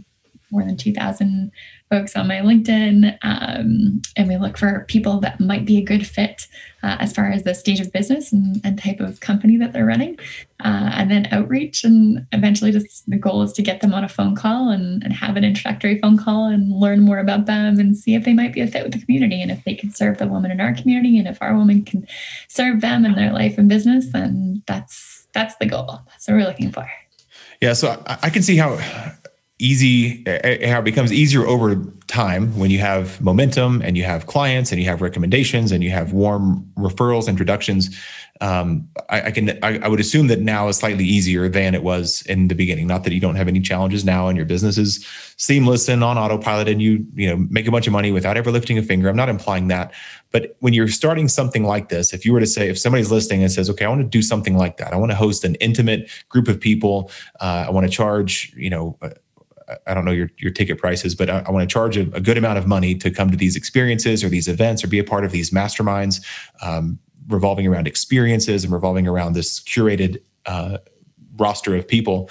more 0.51 0.63
than 0.63 0.77
2,000 0.77 1.51
folks 1.93 2.17
on 2.17 2.27
my 2.27 2.39
LinkedIn. 2.39 3.19
Um, 3.21 4.01
and 4.17 4.27
we 4.27 4.39
look 4.39 4.57
for 4.57 4.87
people 4.89 5.21
that 5.21 5.39
might 5.41 5.67
be 5.67 5.77
a 5.77 5.83
good 5.83 6.07
fit 6.07 6.47
uh, 6.83 6.97
as 7.01 7.13
far 7.13 7.31
as 7.31 7.43
the 7.43 7.55
stage 7.55 7.81
of 7.81 7.93
business 7.93 8.33
and, 8.33 8.63
and 8.65 8.83
type 8.83 8.99
of 8.99 9.21
company 9.21 9.59
that 9.59 9.75
they're 9.75 9.85
running. 9.85 10.19
Uh, 10.65 10.89
and 10.95 11.11
then 11.11 11.29
outreach. 11.33 11.85
And 11.85 12.27
eventually, 12.33 12.73
just 12.73 13.09
the 13.11 13.19
goal 13.19 13.43
is 13.43 13.53
to 13.53 13.63
get 13.63 13.83
them 13.83 13.93
on 13.93 14.05
a 14.05 14.09
phone 14.09 14.35
call 14.35 14.71
and, 14.71 15.05
and 15.05 15.13
have 15.13 15.37
an 15.37 15.45
introductory 15.45 15.99
phone 16.01 16.17
call 16.17 16.47
and 16.47 16.73
learn 16.73 17.01
more 17.01 17.19
about 17.19 17.45
them 17.45 17.79
and 17.79 17.95
see 17.95 18.15
if 18.15 18.25
they 18.25 18.33
might 18.33 18.55
be 18.55 18.63
a 18.63 18.67
fit 18.67 18.85
with 18.85 18.95
the 18.95 19.05
community 19.05 19.43
and 19.43 19.51
if 19.51 19.63
they 19.65 19.75
can 19.75 19.93
serve 19.93 20.17
the 20.17 20.27
woman 20.27 20.51
in 20.51 20.63
our 20.63 20.73
community 20.73 21.19
and 21.19 21.29
if 21.29 21.37
our 21.43 21.55
woman 21.55 21.85
can 21.85 22.07
serve 22.49 22.81
them 22.81 23.05
in 23.05 23.17
their 23.17 23.35
life 23.35 23.59
and 23.59 23.69
business. 23.69 24.07
Then 24.13 24.63
that's 24.67 25.29
that's 25.35 25.57
the 25.57 25.67
goal. 25.67 26.01
That's 26.09 26.27
what 26.27 26.35
we're 26.37 26.47
looking 26.47 26.73
for. 26.73 26.91
Yeah, 27.61 27.75
so 27.75 28.03
I, 28.07 28.19
I 28.23 28.31
can 28.31 28.43
see 28.43 28.57
how 28.57 28.79
easy 29.63 30.25
how 30.27 30.81
it 30.81 30.85
becomes 30.85 31.13
easier 31.13 31.47
over 31.47 31.77
time 32.09 32.59
when 32.59 32.71
you 32.71 32.79
have 32.79 33.21
momentum 33.21 33.81
and 33.83 33.97
you 33.97 34.03
have 34.03 34.27
clients 34.27 34.73
and 34.73 34.81
you 34.81 34.89
have 34.89 35.01
recommendations 35.01 35.71
and 35.71 35.85
you 35.85 35.91
have 35.91 36.13
warm 36.13 36.69
referrals 36.77 37.29
introductions. 37.29 37.97
Um, 38.41 38.89
I, 39.09 39.23
I, 39.23 39.31
can 39.31 39.51
I, 39.63 39.79
I, 39.79 39.89
would 39.89 40.01
assume 40.01 40.27
that 40.27 40.41
now 40.41 40.67
is 40.67 40.77
slightly 40.79 41.05
easier 41.05 41.49
than 41.49 41.77
it 41.77 41.85
was 41.85 42.23
in 42.23 42.49
the 42.49 42.57
beginning. 42.57 42.89
Not 42.89 43.05
that 43.05 43.13
you 43.13 43.21
don't 43.21 43.37
have 43.37 43.47
any 43.47 43.61
challenges 43.61 44.05
now 44.05 44.27
and 44.27 44.37
your 44.37 44.47
business 44.47 44.79
is 44.79 45.07
seamless 45.37 45.89
and 45.89 46.03
on 46.03 46.19
autopilot 46.19 46.69
and 46.69 46.83
you 46.83 47.07
you 47.15 47.31
know 47.31 47.37
make 47.51 47.69
a 47.69 47.71
bunch 47.71 47.87
of 47.87 47.93
money 47.93 48.11
without 48.11 48.37
ever 48.37 48.51
lifting 48.51 48.79
a 48.79 48.83
finger. 48.83 49.09
I'm 49.09 49.17
not 49.17 49.29
implying 49.29 49.69
that. 49.69 49.93
But 50.33 50.57
when 50.59 50.73
you're 50.75 50.89
starting 50.89 51.29
something 51.29 51.63
like 51.63 51.89
this 51.89 52.13
if 52.13 52.25
you 52.25 52.33
were 52.33 52.41
to 52.41 52.47
say 52.47 52.69
if 52.69 52.79
somebody's 52.79 53.13
listening 53.13 53.43
and 53.43 53.53
says 53.53 53.71
okay 53.71 53.85
i 53.85 53.89
want 53.89 54.01
to 54.01 54.09
do 54.09 54.23
something 54.23 54.57
like 54.57 54.77
that. 54.79 54.93
I 54.93 54.97
want 54.97 55.13
to 55.13 55.17
host 55.17 55.45
an 55.45 55.55
intimate 55.57 56.11
group 56.29 56.49
of 56.49 56.59
people. 56.59 57.13
Uh, 57.41 57.67
i 57.69 57.71
want 57.71 57.87
to 57.87 57.93
charge 57.93 58.53
you 58.57 58.71
know 58.71 58.99
I 59.87 59.95
don't 59.95 60.05
know 60.05 60.13
your, 60.13 60.31
your 60.39 60.51
ticket 60.51 60.79
prices, 60.79 61.15
but 61.15 61.31
I, 61.31 61.45
I 61.47 61.51
want 61.51 61.69
to 61.69 61.73
charge 61.73 61.97
a, 61.97 62.03
a, 62.15 62.21
good 62.21 62.39
amount 62.39 62.59
of 62.59 62.67
money 62.67 62.95
to 62.97 63.11
come 63.11 63.31
to 63.31 63.37
these 63.37 63.57
experiences 63.57 64.23
or 64.25 64.29
these 64.29 64.49
events 64.49 64.83
or 64.83 64.89
be 64.89 64.99
a 64.99 65.05
part 65.05 65.25
of 65.25 65.33
these 65.33 65.51
masterminds 65.51 66.25
um, 66.63 66.99
revolving 67.29 67.67
around 67.67 67.87
experiences 67.87 68.65
and 68.65 68.73
revolving 68.73 69.07
around 69.07 69.35
this 69.35 69.61
curated 69.61 70.21
uh, 70.47 70.79
roster 71.37 71.75
of 71.77 71.87
people. 71.87 72.31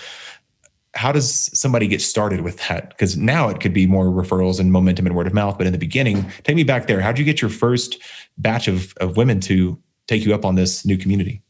How 0.93 1.11
does 1.11 1.49
somebody 1.57 1.87
get 1.87 2.01
started 2.01 2.41
with 2.41 2.57
that? 2.67 2.89
Because 2.89 3.15
now 3.15 3.47
it 3.47 3.61
could 3.61 3.73
be 3.73 3.87
more 3.87 4.05
referrals 4.05 4.59
and 4.59 4.71
momentum 4.71 5.05
and 5.05 5.15
word 5.15 5.27
of 5.27 5.33
mouth. 5.33 5.57
But 5.57 5.67
in 5.67 5.73
the 5.73 5.79
beginning, 5.79 6.29
take 6.43 6.55
me 6.55 6.63
back 6.63 6.87
there. 6.87 6.99
How 6.99 7.11
did 7.11 7.19
you 7.19 7.25
get 7.25 7.41
your 7.41 7.49
first 7.49 7.97
batch 8.37 8.67
of, 8.67 8.93
of 8.97 9.15
women 9.15 9.39
to 9.41 9.79
take 10.07 10.25
you 10.25 10.33
up 10.33 10.43
on 10.43 10.55
this 10.55 10.85
new 10.85 10.97
community? 10.97 11.41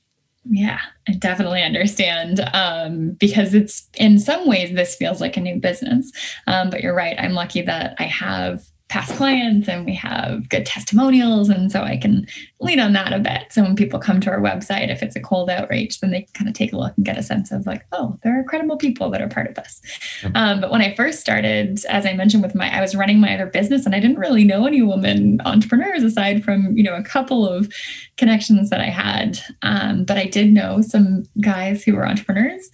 Yeah, 0.43 0.79
I 1.07 1.13
definitely 1.13 1.62
understand 1.62 2.39
um, 2.53 3.12
because 3.12 3.53
it's 3.53 3.88
in 3.95 4.17
some 4.17 4.48
ways 4.48 4.74
this 4.74 4.95
feels 4.95 5.21
like 5.21 5.38
a 5.38 5.41
new 5.41 5.60
business. 5.60 6.12
Um, 6.48 6.69
but 6.69 6.81
you're 6.81 6.95
right. 6.95 7.15
I'm 7.19 7.33
lucky 7.33 7.62
that 7.62 7.95
I 8.00 8.03
have 8.05 8.63
past 8.91 9.15
clients 9.15 9.69
and 9.69 9.86
we 9.86 9.95
have 9.95 10.50
good 10.50 10.65
testimonials. 10.65 11.48
And 11.48 11.71
so 11.71 11.81
I 11.81 11.95
can 11.95 12.27
lean 12.60 12.77
on 12.77 12.91
that 12.91 13.13
a 13.13 13.19
bit. 13.19 13.45
So 13.50 13.63
when 13.63 13.77
people 13.77 14.00
come 14.00 14.19
to 14.19 14.29
our 14.29 14.41
website, 14.41 14.91
if 14.91 15.01
it's 15.01 15.15
a 15.15 15.21
cold 15.21 15.50
outreach, 15.50 16.01
then 16.01 16.12
they 16.12 16.27
kind 16.33 16.50
of 16.50 16.53
take 16.53 16.74
a 16.74 16.77
look 16.77 16.91
and 16.98 17.05
get 17.05 17.17
a 17.17 17.24
sense 17.24 17.53
of 17.53 17.65
like, 17.65 17.86
oh, 17.93 18.19
there 18.21 18.38
are 18.38 18.43
credible 18.43 18.75
people 18.75 19.10
that 19.10 19.21
are 19.21 19.29
part 19.29 19.48
of 19.48 19.55
this. 19.55 19.81
Mm-hmm. 20.24 20.36
Um, 20.36 20.60
but 20.60 20.71
when 20.71 20.81
I 20.81 20.93
first 20.93 21.21
started, 21.21 21.86
as 21.86 22.05
I 22.05 22.12
mentioned 22.12 22.43
with 22.43 22.53
my, 22.53 22.69
I 22.69 22.81
was 22.81 22.93
running 22.93 23.21
my 23.21 23.33
other 23.33 23.45
business 23.45 23.86
and 23.86 23.95
I 23.95 24.01
didn't 24.01 24.19
really 24.19 24.43
know 24.43 24.65
any 24.65 24.81
women 24.81 25.39
entrepreneurs 25.45 26.03
aside 26.03 26.43
from, 26.43 26.75
you 26.75 26.83
know, 26.83 26.95
a 26.95 27.03
couple 27.03 27.48
of 27.48 27.74
connections 28.21 28.69
that 28.69 28.79
I 28.79 28.91
had. 28.91 29.39
Um, 29.63 30.03
but 30.03 30.15
I 30.15 30.25
did 30.25 30.53
know 30.53 30.83
some 30.83 31.23
guys 31.41 31.83
who 31.83 31.95
were 31.95 32.07
entrepreneurs. 32.07 32.69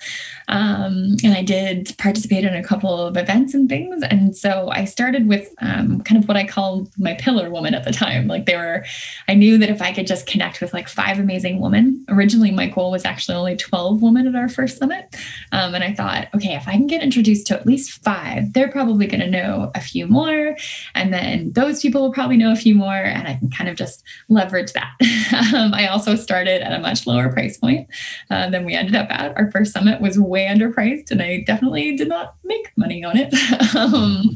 Um, 0.50 1.16
and 1.24 1.34
I 1.34 1.42
did 1.42 1.96
participate 1.98 2.44
in 2.44 2.54
a 2.54 2.62
couple 2.62 3.00
of 3.00 3.16
events 3.16 3.54
and 3.54 3.70
things. 3.70 4.04
And 4.04 4.36
so 4.36 4.70
I 4.74 4.84
started 4.84 5.26
with 5.26 5.56
um, 5.62 6.02
kind 6.02 6.22
of 6.22 6.28
what 6.28 6.36
I 6.36 6.46
called 6.46 6.90
my 6.98 7.14
pillar 7.14 7.50
woman 7.50 7.74
at 7.74 7.86
the 7.86 7.94
time. 7.94 8.28
Like 8.28 8.46
they 8.46 8.58
were, 8.58 8.84
I 9.30 9.36
knew 9.36 9.58
that 9.58 9.70
if 9.70 9.82
I 9.82 9.94
could 9.94 10.06
just 10.06 10.28
connect 10.28 10.60
with 10.60 10.74
like 10.74 10.90
five 10.90 11.18
amazing 11.18 11.62
women, 11.62 12.06
originally 12.10 12.52
my 12.52 12.68
goal 12.68 12.92
was 12.92 13.06
actually 13.06 13.36
only 13.36 13.56
12 13.56 14.02
women 14.02 14.28
at 14.28 14.36
our 14.36 14.50
first 14.50 14.80
summit. 14.80 15.16
Um, 15.54 15.74
and 15.76 15.84
I 15.84 15.94
thought, 15.94 16.28
okay, 16.36 16.56
if 16.56 16.68
I 16.68 16.74
can 16.74 16.88
get 16.88 17.02
introduced 17.02 17.48
to 17.48 17.56
at 17.58 17.66
least 17.66 18.04
five, 18.04 18.52
they're 18.52 18.72
probably 18.72 19.08
going 19.08 19.22
to 19.22 19.32
know 19.32 19.72
a 19.76 19.80
few 19.80 20.08
more. 20.08 20.58
And 20.94 21.14
then 21.14 21.54
those 21.54 21.82
people 21.82 22.02
will 22.02 22.12
probably 22.12 22.36
know 22.36 22.52
a 22.52 22.58
few 22.58 22.76
more. 22.76 22.94
And 22.94 23.30
I 23.30 23.36
can 23.36 23.50
kind 23.50 23.70
of 23.70 23.78
just 23.78 24.04
leverage 24.28 24.74
that. 24.74 24.92
Um, 25.38 25.74
I 25.74 25.88
also 25.88 26.16
started 26.16 26.62
at 26.62 26.74
a 26.74 26.80
much 26.80 27.08
lower 27.08 27.32
price 27.32 27.58
point 27.58 27.88
uh, 28.30 28.50
than 28.50 28.66
we 28.66 28.74
ended 28.74 28.96
up 28.96 29.08
at. 29.10 29.36
Our 29.38 29.52
first 29.52 29.74
summit 29.74 30.02
was 30.02 30.20
way 30.20 30.46
underpriced, 30.48 31.12
and 31.12 31.22
I 31.22 31.44
definitely 31.46 31.96
did 31.96 32.10
not 32.10 32.36
make 32.44 32.72
money 32.76 33.04
on 33.04 33.18
it. 33.18 33.34
um, 33.76 34.36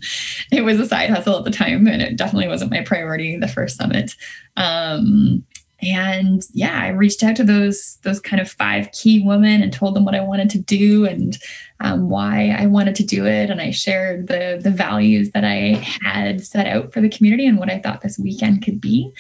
it 0.52 0.62
was 0.62 0.80
a 0.80 0.88
side 0.88 1.10
hustle 1.10 1.38
at 1.38 1.44
the 1.44 1.52
time, 1.52 1.88
and 1.88 2.02
it 2.02 2.18
definitely 2.18 2.48
wasn't 2.48 2.72
my 2.72 2.82
priority 2.82 3.38
the 3.38 3.48
first 3.48 3.78
summit. 3.78 4.16
Um, 4.58 5.44
and 5.82 6.44
yeah 6.54 6.80
i 6.82 6.90
reached 6.90 7.24
out 7.24 7.36
to 7.36 7.44
those 7.44 7.98
those 8.04 8.20
kind 8.20 8.42
of 8.42 8.52
five 8.52 8.92
key 8.92 9.24
women 9.26 9.62
and 9.62 9.74
told 9.74 9.96
them 9.96 10.06
what 10.06 10.16
i 10.16 10.22
wanted 10.22 10.50
to 10.50 10.60
do 10.60 11.06
and 11.06 11.38
um, 11.82 12.10
why 12.10 12.56
i 12.58 12.66
wanted 12.66 12.96
to 12.96 13.04
do 13.04 13.26
it. 13.26 13.50
And 13.50 13.62
i 13.62 13.72
shared 13.72 14.28
the 14.28 14.60
the 14.62 14.70
values 14.70 15.32
that 15.32 15.44
i 15.44 15.84
had 16.04 16.46
set 16.46 16.68
out 16.68 16.94
for 16.94 17.02
the 17.02 17.10
community 17.10 17.48
and 17.48 17.58
what 17.58 17.72
i 17.72 17.80
thought 17.80 18.02
this 18.02 18.20
weekend 18.20 18.64
could 18.64 18.80
be 18.80 19.12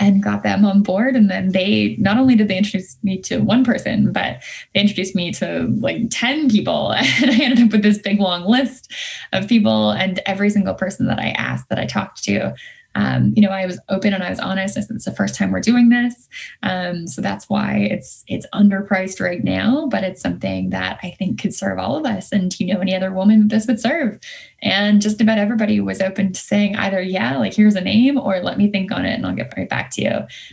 and 0.00 0.22
got 0.22 0.42
them 0.42 0.64
on 0.64 0.82
board. 0.82 1.16
And 1.16 1.30
then 1.30 1.52
they 1.52 1.96
not 1.98 2.18
only 2.18 2.34
did 2.34 2.48
they 2.48 2.58
introduce 2.58 2.96
me 3.02 3.20
to 3.22 3.38
one 3.38 3.64
person 3.64 4.12
but 4.12 4.42
they 4.74 4.80
introduced 4.80 5.14
me 5.14 5.32
to 5.32 5.68
like 5.78 6.02
10 6.10 6.50
people. 6.50 6.94
And 7.18 7.30
i 7.30 7.42
ended 7.42 7.66
up 7.66 7.72
with 7.72 7.82
this 7.82 7.98
big 7.98 8.20
long 8.20 8.44
list 8.44 8.92
of 9.32 9.48
people 9.48 9.90
and 9.90 10.20
every 10.26 10.50
single 10.50 10.74
person 10.74 11.06
that 11.06 11.18
i 11.18 11.30
asked 11.30 11.68
that 11.68 11.78
i 11.78 11.86
talked 11.86 12.22
to 12.24 12.54
um, 12.94 13.32
you 13.36 13.42
know, 13.42 13.50
I 13.50 13.66
was 13.66 13.78
open 13.88 14.12
and 14.12 14.22
I 14.22 14.30
was 14.30 14.40
honest. 14.40 14.76
I 14.76 14.80
said 14.80 14.96
it's 14.96 15.04
the 15.04 15.12
first 15.12 15.34
time 15.34 15.52
we're 15.52 15.60
doing 15.60 15.88
this, 15.88 16.28
um, 16.62 17.06
so 17.06 17.20
that's 17.20 17.48
why 17.48 17.88
it's 17.90 18.24
it's 18.26 18.46
underpriced 18.54 19.20
right 19.20 19.44
now. 19.44 19.86
But 19.90 20.04
it's 20.04 20.20
something 20.20 20.70
that 20.70 20.98
I 21.02 21.10
think 21.10 21.40
could 21.40 21.54
serve 21.54 21.78
all 21.78 21.96
of 21.96 22.06
us. 22.06 22.32
And 22.32 22.50
do 22.50 22.64
you 22.64 22.74
know 22.74 22.80
any 22.80 22.96
other 22.96 23.12
woman 23.12 23.40
that 23.42 23.54
this 23.54 23.66
would 23.66 23.80
serve? 23.80 24.18
And 24.62 25.00
just 25.00 25.20
about 25.20 25.38
everybody 25.38 25.78
was 25.80 26.00
open 26.00 26.32
to 26.32 26.40
saying 26.40 26.76
either 26.76 27.00
yeah, 27.00 27.36
like 27.38 27.54
here's 27.54 27.76
a 27.76 27.80
name, 27.80 28.18
or 28.18 28.40
let 28.40 28.58
me 28.58 28.70
think 28.70 28.90
on 28.90 29.04
it 29.04 29.14
and 29.14 29.26
I'll 29.26 29.34
get 29.34 29.54
right 29.56 29.68
back 29.68 29.90
to 29.92 30.02
you. 30.02 30.10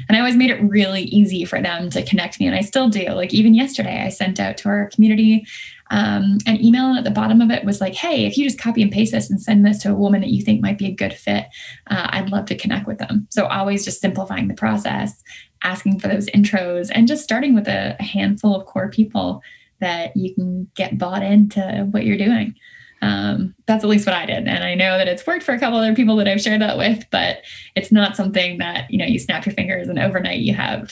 And 0.08 0.16
I 0.16 0.20
always 0.20 0.36
made 0.36 0.52
it 0.52 0.62
really 0.62 1.04
easy 1.04 1.46
for 1.46 1.62
them 1.62 1.90
to 1.92 2.04
connect 2.04 2.40
me, 2.40 2.48
and 2.48 2.56
I 2.56 2.62
still 2.62 2.90
do. 2.90 3.06
Like 3.10 3.34
even 3.34 3.54
yesterday, 3.54 4.04
I 4.04 4.10
sent 4.10 4.40
out 4.40 4.58
to 4.58 4.70
our 4.70 4.90
community 4.94 5.48
um, 5.92 6.40
an 6.48 6.64
email 6.64 6.86
and 6.86 6.98
at 6.98 7.04
the 7.04 7.12
bottom 7.12 7.42
of 7.42 7.52
it 7.52 7.64
was 7.64 7.80
like, 7.80 7.94
hey, 7.94 8.26
if 8.26 8.38
you 8.38 8.44
just 8.44 8.60
copy 8.60 8.82
and 8.82 8.92
paste 8.92 9.12
this 9.12 9.30
and 9.30 9.42
send 9.42 9.66
this 9.66 9.80
to 9.80 9.92
a 9.92 9.96
woman 9.96 10.22
that 10.22 10.32
you 10.32 10.42
think 10.42 10.62
might 10.62 10.78
be 10.78 10.88
a 10.88 10.96
good 10.96 11.14
fit, 11.14 11.46
uh, 11.88 12.08
I'd 12.10 12.30
love 12.30 12.46
to 12.48 12.58
connect 12.58 12.88
with 12.88 12.98
them. 12.98 13.28
So 13.30 13.46
always 13.46 13.86
just 13.86 14.02
simplifying 14.02 14.48
the 14.48 14.56
process, 14.56 15.24
asking 15.64 16.00
for 16.00 16.08
those 16.08 16.28
intros, 16.28 16.90
and 16.94 17.08
just 17.08 17.24
starting 17.24 17.54
with 17.54 17.68
a, 17.68 17.96
handful 18.00 18.56
of 18.56 18.66
core 18.66 18.90
people 18.90 19.42
that 19.82 20.16
you 20.16 20.34
can 20.34 20.70
get 20.76 20.98
bought 20.98 21.24
into 21.24 21.88
what 21.92 22.06
you're 22.06 22.18
doing. 22.18 22.56
Um, 23.02 23.54
that's 23.66 23.84
at 23.84 23.90
least 23.90 24.08
what 24.08 24.16
I 24.16 24.26
did. 24.26 24.48
And 24.48 24.64
I 24.64 24.74
know 24.74 24.98
that 24.98 25.08
it's 25.08 25.28
worked 25.28 25.44
for 25.44 25.54
a 25.54 25.60
couple 25.60 25.78
other 25.78 25.94
people 25.94 26.16
that 26.16 26.28
I've 26.28 26.42
shared 26.42 26.62
that 26.62 26.78
with, 26.78 27.06
but 27.12 27.40
it's 27.76 27.92
not 27.92 28.16
something 28.16 28.58
that, 28.60 28.90
you 28.90 28.98
know, 28.98 29.06
you 29.06 29.20
snap 29.20 29.46
your 29.46 29.54
fingers 29.54 29.88
and 29.88 30.00
overnight 30.00 30.40
you 30.40 30.54
have 30.54 30.92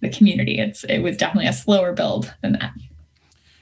the 0.00 0.10
community. 0.10 0.58
It's 0.58 0.84
it 0.84 0.98
was 0.98 1.16
definitely 1.16 1.48
a 1.48 1.52
slower 1.52 1.92
build 1.92 2.34
than 2.42 2.52
that. 2.52 2.72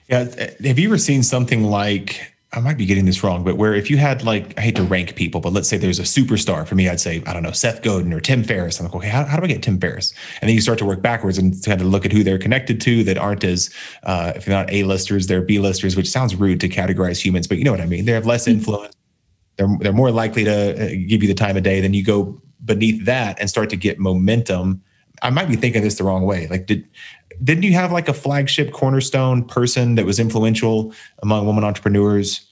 Yeah. 0.09 0.25
Have 0.65 0.79
you 0.79 0.89
ever 0.89 0.99
seen 0.99 1.23
something 1.23 1.65
like, 1.65 2.33
I 2.53 2.61
might 2.61 2.79
be 2.79 2.87
getting 2.87 3.05
this 3.05 3.23
wrong, 3.25 3.45
but 3.45 3.57
where 3.57 3.75
if 3.75 3.91
you 3.91 3.97
had 3.97 4.23
like, 4.25 4.57
I 4.57 4.63
hate 4.63 4.77
to 4.77 4.85
rank 4.85 5.17
people, 5.17 5.41
but 5.41 5.53
let's 5.53 5.69
say 5.69 5.77
there's 5.77 5.99
a 5.99 6.05
superstar. 6.05 6.67
For 6.67 6.75
me, 6.75 6.89
I'd 6.89 7.01
say, 7.01 7.23
I 7.27 7.33
don't 7.33 7.43
know, 7.43 7.51
Seth 7.51 7.83
Godin 7.83 8.13
or 8.13 8.21
Tim 8.21 8.45
Ferriss. 8.45 8.79
I'm 8.79 8.87
like, 8.87 8.95
okay, 8.95 9.09
how, 9.09 9.25
how 9.25 9.37
do 9.37 9.45
I 9.45 9.49
get 9.49 9.63
Tim 9.63 9.79
Ferriss? 9.81 10.15
And 10.41 10.49
then 10.49 10.55
you 10.55 10.61
start 10.61 10.79
to 10.79 10.85
work 10.85 11.03
backwards 11.03 11.39
and 11.39 11.55
kind 11.65 11.81
of 11.81 11.89
look 11.89 12.07
at 12.07 12.13
who 12.13 12.23
they're 12.23 12.39
connected 12.39 12.81
to 12.83 13.05
that 13.05 13.19
aren't 13.19 13.45
as, 13.45 13.75
uh, 14.05 14.33
if 14.37 14.45
they're 14.45 14.55
not 14.55 14.73
A-listers, 14.73 15.27
they're 15.27 15.43
B-listers, 15.43 15.97
which 15.97 16.09
sounds 16.09 16.37
rude 16.37 16.61
to 16.61 16.69
categorize 16.69 17.21
humans, 17.21 17.47
but 17.47 17.59
you 17.59 17.65
know 17.65 17.73
what 17.73 17.81
I 17.81 17.87
mean? 17.87 18.05
They 18.05 18.13
have 18.13 18.27
less 18.27 18.45
mm-hmm. 18.45 18.59
influence. 18.59 18.95
They're, 19.57 19.69
they're 19.81 19.93
more 19.93 20.13
likely 20.13 20.45
to 20.45 20.73
uh, 20.73 20.89
give 21.09 21.23
you 21.23 21.29
the 21.29 21.35
time 21.35 21.57
of 21.57 21.63
day. 21.63 21.81
Then 21.81 21.95
you 21.95 22.05
go 22.05 22.41
beneath 22.65 23.05
that 23.07 23.41
and 23.41 23.51
start 23.51 23.71
to 23.71 23.77
get 23.77 23.99
momentum. 23.99 24.83
I 25.23 25.31
might 25.31 25.49
be 25.49 25.57
thinking 25.57 25.83
this 25.83 25.97
the 25.97 26.05
wrong 26.05 26.25
way. 26.25 26.47
Like, 26.49 26.67
did 26.67 26.87
didn't 27.43 27.65
you 27.65 27.73
have 27.73 27.93
like 27.93 28.09
a 28.09 28.15
flagship 28.15 28.73
cornerstone 28.73 29.45
person 29.45 29.95
that 29.97 30.07
was 30.07 30.19
influential 30.19 30.93
among 31.23 31.47
women 31.47 31.65
entrepreneurs 31.65 32.47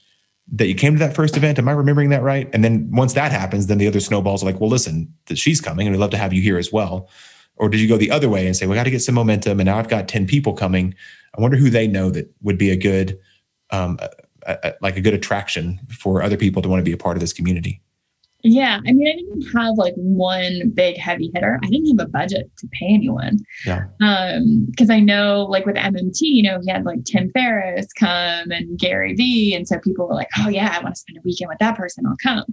that 0.51 0.67
you 0.67 0.75
came 0.75 0.93
to 0.93 0.99
that 0.99 1.15
first 1.15 1.35
event? 1.37 1.57
Am 1.57 1.67
I 1.67 1.71
remembering 1.71 2.09
that 2.09 2.21
right? 2.21 2.49
And 2.53 2.63
then 2.63 2.89
once 2.91 3.13
that 3.13 3.31
happens, 3.31 3.67
then 3.67 3.77
the 3.77 3.87
other 3.87 3.99
snowballs 3.99 4.43
are 4.43 4.45
like, 4.45 4.59
well, 4.59 4.69
listen, 4.69 5.11
she's 5.33 5.59
coming 5.59 5.87
and 5.87 5.95
we'd 5.95 5.99
love 5.99 6.11
to 6.11 6.17
have 6.17 6.33
you 6.33 6.41
here 6.41 6.57
as 6.57 6.71
well. 6.71 7.09
Or 7.57 7.69
did 7.69 7.79
you 7.79 7.87
go 7.87 7.97
the 7.97 8.11
other 8.11 8.29
way 8.29 8.45
and 8.45 8.55
say, 8.55 8.67
we 8.67 8.75
got 8.75 8.83
to 8.83 8.91
get 8.91 9.01
some 9.01 9.15
momentum 9.15 9.59
and 9.59 9.67
now 9.67 9.77
I've 9.77 9.87
got 9.87 10.07
10 10.07 10.27
people 10.27 10.53
coming. 10.53 10.93
I 11.35 11.41
wonder 11.41 11.57
who 11.57 11.69
they 11.69 11.87
know 11.87 12.09
that 12.11 12.31
would 12.43 12.57
be 12.57 12.69
a 12.69 12.75
good, 12.75 13.17
um, 13.71 13.97
a, 14.45 14.57
a, 14.63 14.73
like 14.81 14.97
a 14.97 15.01
good 15.01 15.13
attraction 15.13 15.79
for 15.89 16.21
other 16.21 16.37
people 16.37 16.61
to 16.61 16.69
want 16.69 16.79
to 16.79 16.83
be 16.83 16.91
a 16.91 16.97
part 16.97 17.15
of 17.15 17.21
this 17.21 17.33
community. 17.33 17.81
Yeah. 18.47 18.79
I 18.85 18.93
mean, 18.93 19.07
I 19.07 19.15
didn't 19.15 19.57
have 19.57 19.75
like 19.75 19.95
one 19.95 20.71
big 20.75 20.97
heavy 20.97 21.31
hitter. 21.33 21.59
I 21.63 21.67
didn't 21.67 21.97
have 21.97 22.07
a 22.07 22.09
budget 22.09 22.51
to 22.59 22.67
pay 22.79 22.85
anyone. 22.93 23.39
Yeah. 23.65 23.85
Um, 24.01 24.67
because 24.69 24.91
I 24.91 24.99
know 24.99 25.47
like 25.49 25.65
with 25.65 25.77
MMT, 25.77 26.19
you 26.19 26.43
know, 26.43 26.59
he 26.63 26.69
had 26.69 26.85
like 26.85 27.03
Tim 27.05 27.31
Ferriss 27.33 27.87
come 27.93 28.51
and 28.51 28.77
Gary 28.77 29.15
Vee. 29.15 29.55
And 29.55 29.67
so 29.67 29.79
people 29.79 30.07
were 30.07 30.13
like, 30.13 30.29
oh 30.37 30.49
yeah, 30.49 30.75
I 30.77 30.83
want 30.83 30.93
to 30.93 30.99
spend 30.99 31.17
a 31.17 31.21
weekend 31.25 31.49
with 31.49 31.57
that 31.57 31.75
person. 31.75 32.05
I'll 32.05 32.17
come. 32.21 32.45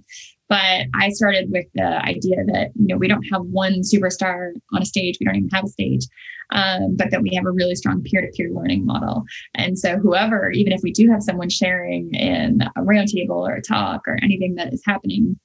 But 0.49 0.87
I 0.95 1.09
started 1.09 1.51
with 1.51 1.67
the 1.75 2.03
idea 2.03 2.37
that, 2.47 2.71
you 2.73 2.87
know, 2.87 2.97
we 2.97 3.07
don't 3.07 3.23
have 3.31 3.43
one 3.43 3.81
superstar 3.81 4.51
on 4.73 4.81
a 4.81 4.85
stage. 4.85 5.17
We 5.19 5.27
don't 5.27 5.35
even 5.35 5.49
have 5.53 5.65
a 5.65 5.69
stage. 5.69 6.07
Um, 6.51 6.95
but 6.95 7.11
that 7.11 7.21
we 7.21 7.33
have 7.35 7.45
a 7.45 7.51
really 7.51 7.75
strong 7.75 8.03
peer-to-peer 8.03 8.51
learning 8.51 8.85
model. 8.85 9.23
And 9.55 9.79
so 9.79 9.97
whoever, 9.97 10.51
even 10.51 10.73
if 10.73 10.81
we 10.83 10.91
do 10.91 11.09
have 11.09 11.23
someone 11.23 11.49
sharing 11.49 12.13
in 12.13 12.61
a 12.61 12.81
roundtable 12.81 13.47
or 13.47 13.53
a 13.53 13.61
talk 13.61 14.07
or 14.07 14.19
anything 14.21 14.55
that 14.55 14.73
is 14.73 14.83
happening 14.85 15.39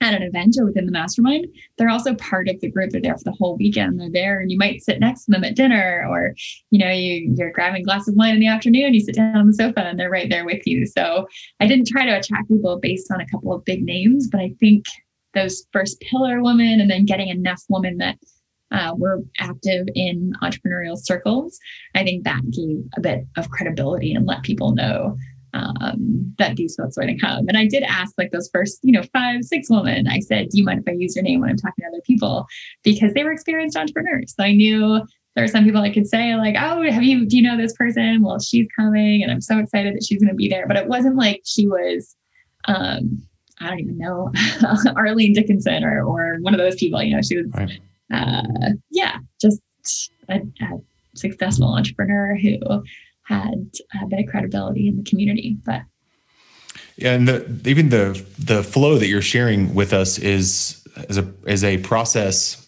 at 0.00 0.14
an 0.14 0.22
event 0.22 0.56
or 0.58 0.64
within 0.64 0.86
the 0.86 0.92
mastermind, 0.92 1.46
they're 1.76 1.88
also 1.88 2.14
part 2.14 2.48
of 2.48 2.60
the 2.60 2.70
group. 2.70 2.90
They're 2.90 3.00
there 3.00 3.16
for 3.16 3.24
the 3.24 3.32
whole 3.32 3.56
weekend. 3.56 4.00
They're 4.00 4.10
there 4.10 4.40
and 4.40 4.50
you 4.50 4.58
might 4.58 4.82
sit 4.82 5.00
next 5.00 5.24
to 5.24 5.32
them 5.32 5.44
at 5.44 5.56
dinner 5.56 6.06
or, 6.08 6.34
you 6.70 6.78
know, 6.78 6.90
you, 6.90 7.34
you're 7.36 7.52
grabbing 7.52 7.82
a 7.82 7.84
glass 7.84 8.06
of 8.06 8.14
wine 8.14 8.34
in 8.34 8.40
the 8.40 8.46
afternoon, 8.46 8.94
you 8.94 9.00
sit 9.00 9.16
down 9.16 9.36
on 9.36 9.46
the 9.46 9.54
sofa 9.54 9.80
and 9.80 9.98
they're 9.98 10.10
right 10.10 10.30
there 10.30 10.44
with 10.44 10.66
you. 10.66 10.86
So 10.86 11.26
I 11.60 11.66
didn't 11.66 11.88
try 11.88 12.04
to 12.04 12.16
attract 12.16 12.48
people 12.48 12.78
based 12.78 13.10
on 13.12 13.20
a 13.20 13.26
couple 13.26 13.52
of 13.52 13.64
big 13.64 13.82
names, 13.82 14.28
but 14.30 14.40
I 14.40 14.52
think 14.60 14.84
those 15.34 15.66
first 15.72 16.00
pillar 16.00 16.42
women 16.42 16.80
and 16.80 16.90
then 16.90 17.04
getting 17.04 17.28
enough 17.28 17.62
women 17.68 17.98
that 17.98 18.18
uh, 18.70 18.92
were 18.96 19.22
active 19.38 19.86
in 19.94 20.32
entrepreneurial 20.42 20.96
circles, 20.96 21.58
I 21.94 22.04
think 22.04 22.24
that 22.24 22.42
gave 22.50 22.84
a 22.96 23.00
bit 23.00 23.26
of 23.36 23.50
credibility 23.50 24.12
and 24.12 24.26
let 24.26 24.42
people 24.42 24.74
know 24.74 25.16
um, 25.54 26.34
that 26.38 26.56
these 26.56 26.76
folks 26.76 26.96
were 26.96 27.04
going 27.04 27.18
to 27.18 27.20
come. 27.20 27.48
And 27.48 27.56
I 27.56 27.66
did 27.66 27.82
ask 27.82 28.12
like 28.18 28.30
those 28.30 28.48
first, 28.52 28.78
you 28.82 28.92
know, 28.92 29.02
five, 29.12 29.44
six 29.44 29.68
women, 29.70 30.06
I 30.08 30.20
said, 30.20 30.50
do 30.50 30.58
you 30.58 30.64
mind 30.64 30.80
if 30.80 30.88
I 30.88 30.96
use 30.96 31.16
your 31.16 31.22
name 31.22 31.40
when 31.40 31.50
I'm 31.50 31.56
talking 31.56 31.84
to 31.84 31.88
other 31.88 32.02
people? 32.06 32.46
Because 32.82 33.14
they 33.14 33.24
were 33.24 33.32
experienced 33.32 33.76
entrepreneurs. 33.76 34.34
So 34.36 34.44
I 34.44 34.52
knew 34.52 35.00
there 35.34 35.44
are 35.44 35.48
some 35.48 35.64
people 35.64 35.80
I 35.80 35.92
could 35.92 36.06
say 36.06 36.34
like, 36.36 36.56
oh, 36.58 36.82
have 36.90 37.02
you, 37.02 37.26
do 37.26 37.36
you 37.36 37.42
know 37.42 37.56
this 37.56 37.72
person? 37.74 38.22
Well, 38.22 38.40
she's 38.40 38.66
coming 38.76 39.22
and 39.22 39.30
I'm 39.30 39.40
so 39.40 39.58
excited 39.58 39.94
that 39.94 40.04
she's 40.04 40.20
going 40.20 40.30
to 40.30 40.34
be 40.34 40.48
there. 40.48 40.66
But 40.66 40.76
it 40.76 40.88
wasn't 40.88 41.16
like 41.16 41.42
she 41.44 41.66
was, 41.66 42.16
um, 42.64 43.22
I 43.60 43.68
don't 43.68 43.80
even 43.80 43.98
know, 43.98 44.32
Arlene 44.96 45.32
Dickinson 45.32 45.84
or, 45.84 46.04
or 46.04 46.38
one 46.40 46.54
of 46.54 46.58
those 46.58 46.76
people, 46.76 47.02
you 47.02 47.14
know, 47.14 47.22
she 47.22 47.38
was, 47.38 47.46
right. 47.54 47.80
uh, 48.12 48.70
yeah, 48.90 49.18
just 49.40 49.60
a, 50.28 50.40
a 50.60 50.78
successful 51.14 51.74
entrepreneur 51.74 52.36
who 52.36 52.82
had 53.28 53.70
a 54.02 54.06
bit 54.06 54.20
of 54.20 54.26
credibility 54.26 54.88
in 54.88 54.96
the 54.96 55.04
community. 55.04 55.56
But 55.64 55.82
yeah, 56.96 57.12
and 57.12 57.28
the, 57.28 57.68
even 57.68 57.90
the 57.90 58.24
the 58.38 58.62
flow 58.62 58.98
that 58.98 59.06
you're 59.06 59.22
sharing 59.22 59.74
with 59.74 59.92
us 59.92 60.18
is 60.18 60.82
is 61.08 61.18
a 61.18 61.32
is 61.46 61.62
a 61.62 61.78
process 61.78 62.66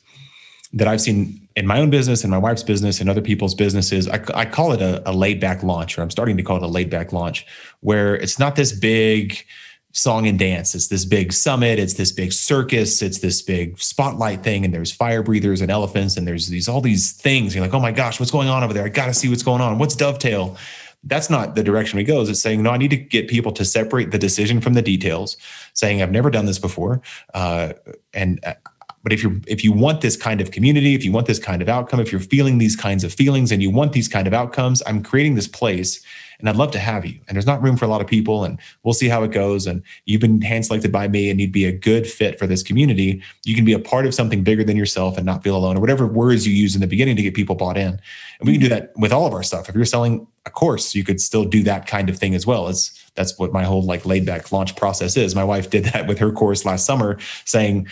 that 0.73 0.87
I've 0.87 1.00
seen 1.00 1.49
in 1.57 1.67
my 1.67 1.81
own 1.81 1.90
business 1.90 2.23
and 2.23 2.31
my 2.31 2.38
wife's 2.38 2.62
business 2.62 3.00
and 3.00 3.11
other 3.11 3.21
people's 3.21 3.55
businesses. 3.55 4.09
I, 4.09 4.21
I 4.35 4.45
call 4.45 4.73
it 4.73 4.81
a, 4.81 5.09
a 5.09 5.12
laid 5.12 5.40
back 5.40 5.62
launch, 5.62 5.99
or 5.99 6.02
I'm 6.02 6.11
starting 6.11 6.37
to 6.37 6.43
call 6.43 6.57
it 6.59 6.62
a 6.62 6.69
laid 6.69 6.90
back 6.90 7.12
launch, 7.12 7.45
where 7.81 8.14
it's 8.14 8.38
not 8.38 8.55
this 8.55 8.73
big 8.73 9.45
song 9.93 10.27
and 10.27 10.39
dance. 10.39 10.75
It's 10.75 10.89
this 10.89 11.05
big 11.05 11.33
summit. 11.33 11.79
It's 11.79 11.95
this 11.95 12.13
big 12.13 12.33
circus. 12.33 13.03
It's 13.03 13.19
this 13.19 13.43
big 13.43 13.79
spotlight 13.79 14.43
thing. 14.43 14.65
And 14.65 14.73
there's 14.73 14.93
fire 14.93 15.23
breathers 15.23 15.61
and 15.61 15.71
elephants. 15.71 16.17
And 16.17 16.27
there's 16.27 16.49
these 16.49 16.69
all 16.69 16.81
these 16.81 17.13
things. 17.13 17.55
You're 17.55 17.65
like, 17.65 17.75
oh 17.75 17.81
my 17.81 17.93
gosh, 17.93 18.21
what's 18.21 18.33
going 18.33 18.49
on 18.49 18.63
over 18.63 18.73
there? 18.73 18.85
I 18.85 18.89
got 18.89 19.07
to 19.07 19.15
see 19.15 19.29
what's 19.29 19.43
going 19.43 19.61
on. 19.61 19.79
What's 19.79 19.97
dovetail? 19.97 20.57
That's 21.03 21.31
not 21.31 21.55
the 21.55 21.63
direction 21.63 21.97
we 21.97 22.05
go. 22.05 22.21
It's 22.21 22.41
saying, 22.41 22.63
no, 22.63 22.71
I 22.71 22.77
need 22.77 22.91
to 22.91 22.97
get 22.97 23.29
people 23.29 23.53
to 23.53 23.65
separate 23.65 24.11
the 24.11 24.19
decision 24.19 24.61
from 24.61 24.75
the 24.75 24.83
details, 24.83 25.39
saying, 25.73 26.03
I've 26.03 26.11
never 26.11 26.31
done 26.31 26.45
this 26.45 26.59
before. 26.59 27.01
Uh, 27.33 27.73
and 28.13 28.39
uh, 28.45 28.53
but 29.02 29.12
if 29.12 29.23
you're 29.23 29.37
if 29.47 29.64
you 29.64 29.73
want 29.73 30.00
this 30.00 30.16
kind 30.16 30.40
of 30.40 30.50
community 30.50 30.95
if 30.95 31.04
you 31.04 31.12
want 31.12 31.26
this 31.26 31.38
kind 31.38 31.62
of 31.62 31.69
outcome 31.69 32.00
if 32.00 32.12
you're 32.12 32.21
feeling 32.21 32.59
these 32.59 32.76
kinds 32.76 33.04
of 33.04 33.12
feelings 33.12 33.52
and 33.52 33.62
you 33.62 33.71
want 33.71 33.92
these 33.92 34.09
kind 34.09 34.26
of 34.26 34.35
outcomes 34.35 34.83
i'm 34.87 35.02
creating 35.02 35.35
this 35.35 35.49
place 35.49 36.04
and 36.40 36.49
I'd 36.49 36.57
love 36.57 36.71
to 36.73 36.78
have 36.78 37.04
you. 37.04 37.21
And 37.28 37.37
there's 37.37 37.47
not 37.47 37.62
room 37.62 37.76
for 37.76 37.85
a 37.85 37.88
lot 37.88 38.00
of 38.00 38.07
people, 38.07 38.45
and 38.45 38.59
we'll 38.83 38.95
see 38.95 39.09
how 39.09 39.23
it 39.23 39.30
goes. 39.30 39.66
And 39.66 39.83
you've 40.07 40.21
been 40.21 40.40
hand 40.40 40.66
selected 40.66 40.90
by 40.90 41.07
me, 41.07 41.30
and 41.30 41.40
you'd 41.40 41.52
be 41.52 41.66
a 41.66 41.73
good 41.73 42.07
fit 42.07 42.38
for 42.38 42.47
this 42.47 42.62
community. 42.62 43.23
You 43.45 43.54
can 43.54 43.64
be 43.64 43.75
a 43.75 43.78
part 43.78 44.07
of 44.07 44.14
something 44.14 44.42
bigger 44.42 44.64
than 44.64 44.76
yourself 44.76 45.16
and 45.16 45.26
not 45.26 45.45
feel 45.45 45.57
alone, 45.57 45.76
or 45.76 45.80
whatever 45.80 46.07
words 46.07 46.47
you 46.47 46.54
use 46.54 46.75
in 46.75 46.80
the 46.80 46.87
beginning 46.87 47.16
to 47.16 47.23
get 47.23 47.35
people 47.35 47.54
bought 47.54 47.76
in. 47.76 48.00
And 48.40 48.47
we 48.47 48.52
can 48.52 48.62
do 48.62 48.69
that 48.71 48.92
with 48.97 49.12
all 49.12 49.26
of 49.26 49.35
our 49.35 49.42
stuff. 49.42 49.69
If 49.69 49.75
you're 49.75 49.85
selling 49.85 50.26
a 50.47 50.50
course, 50.50 50.95
you 50.95 51.04
could 51.04 51.21
still 51.21 51.45
do 51.45 51.62
that 51.64 51.87
kind 51.87 52.09
of 52.09 52.19
thing 52.19 52.35
as 52.35 52.47
well. 52.47 52.69
It's 52.69 52.97
that's 53.14 53.38
what 53.38 53.52
my 53.52 53.64
whole 53.64 53.83
like 53.83 54.07
laid 54.07 54.25
back 54.25 54.50
launch 54.52 54.76
process 54.76 55.16
is. 55.16 55.35
My 55.35 55.45
wife 55.45 55.69
did 55.69 55.85
that 55.87 56.07
with 56.07 56.19
her 56.19 56.33
course 56.33 56.64
last 56.64 56.87
summer, 56.87 57.19
saying, 57.45 57.88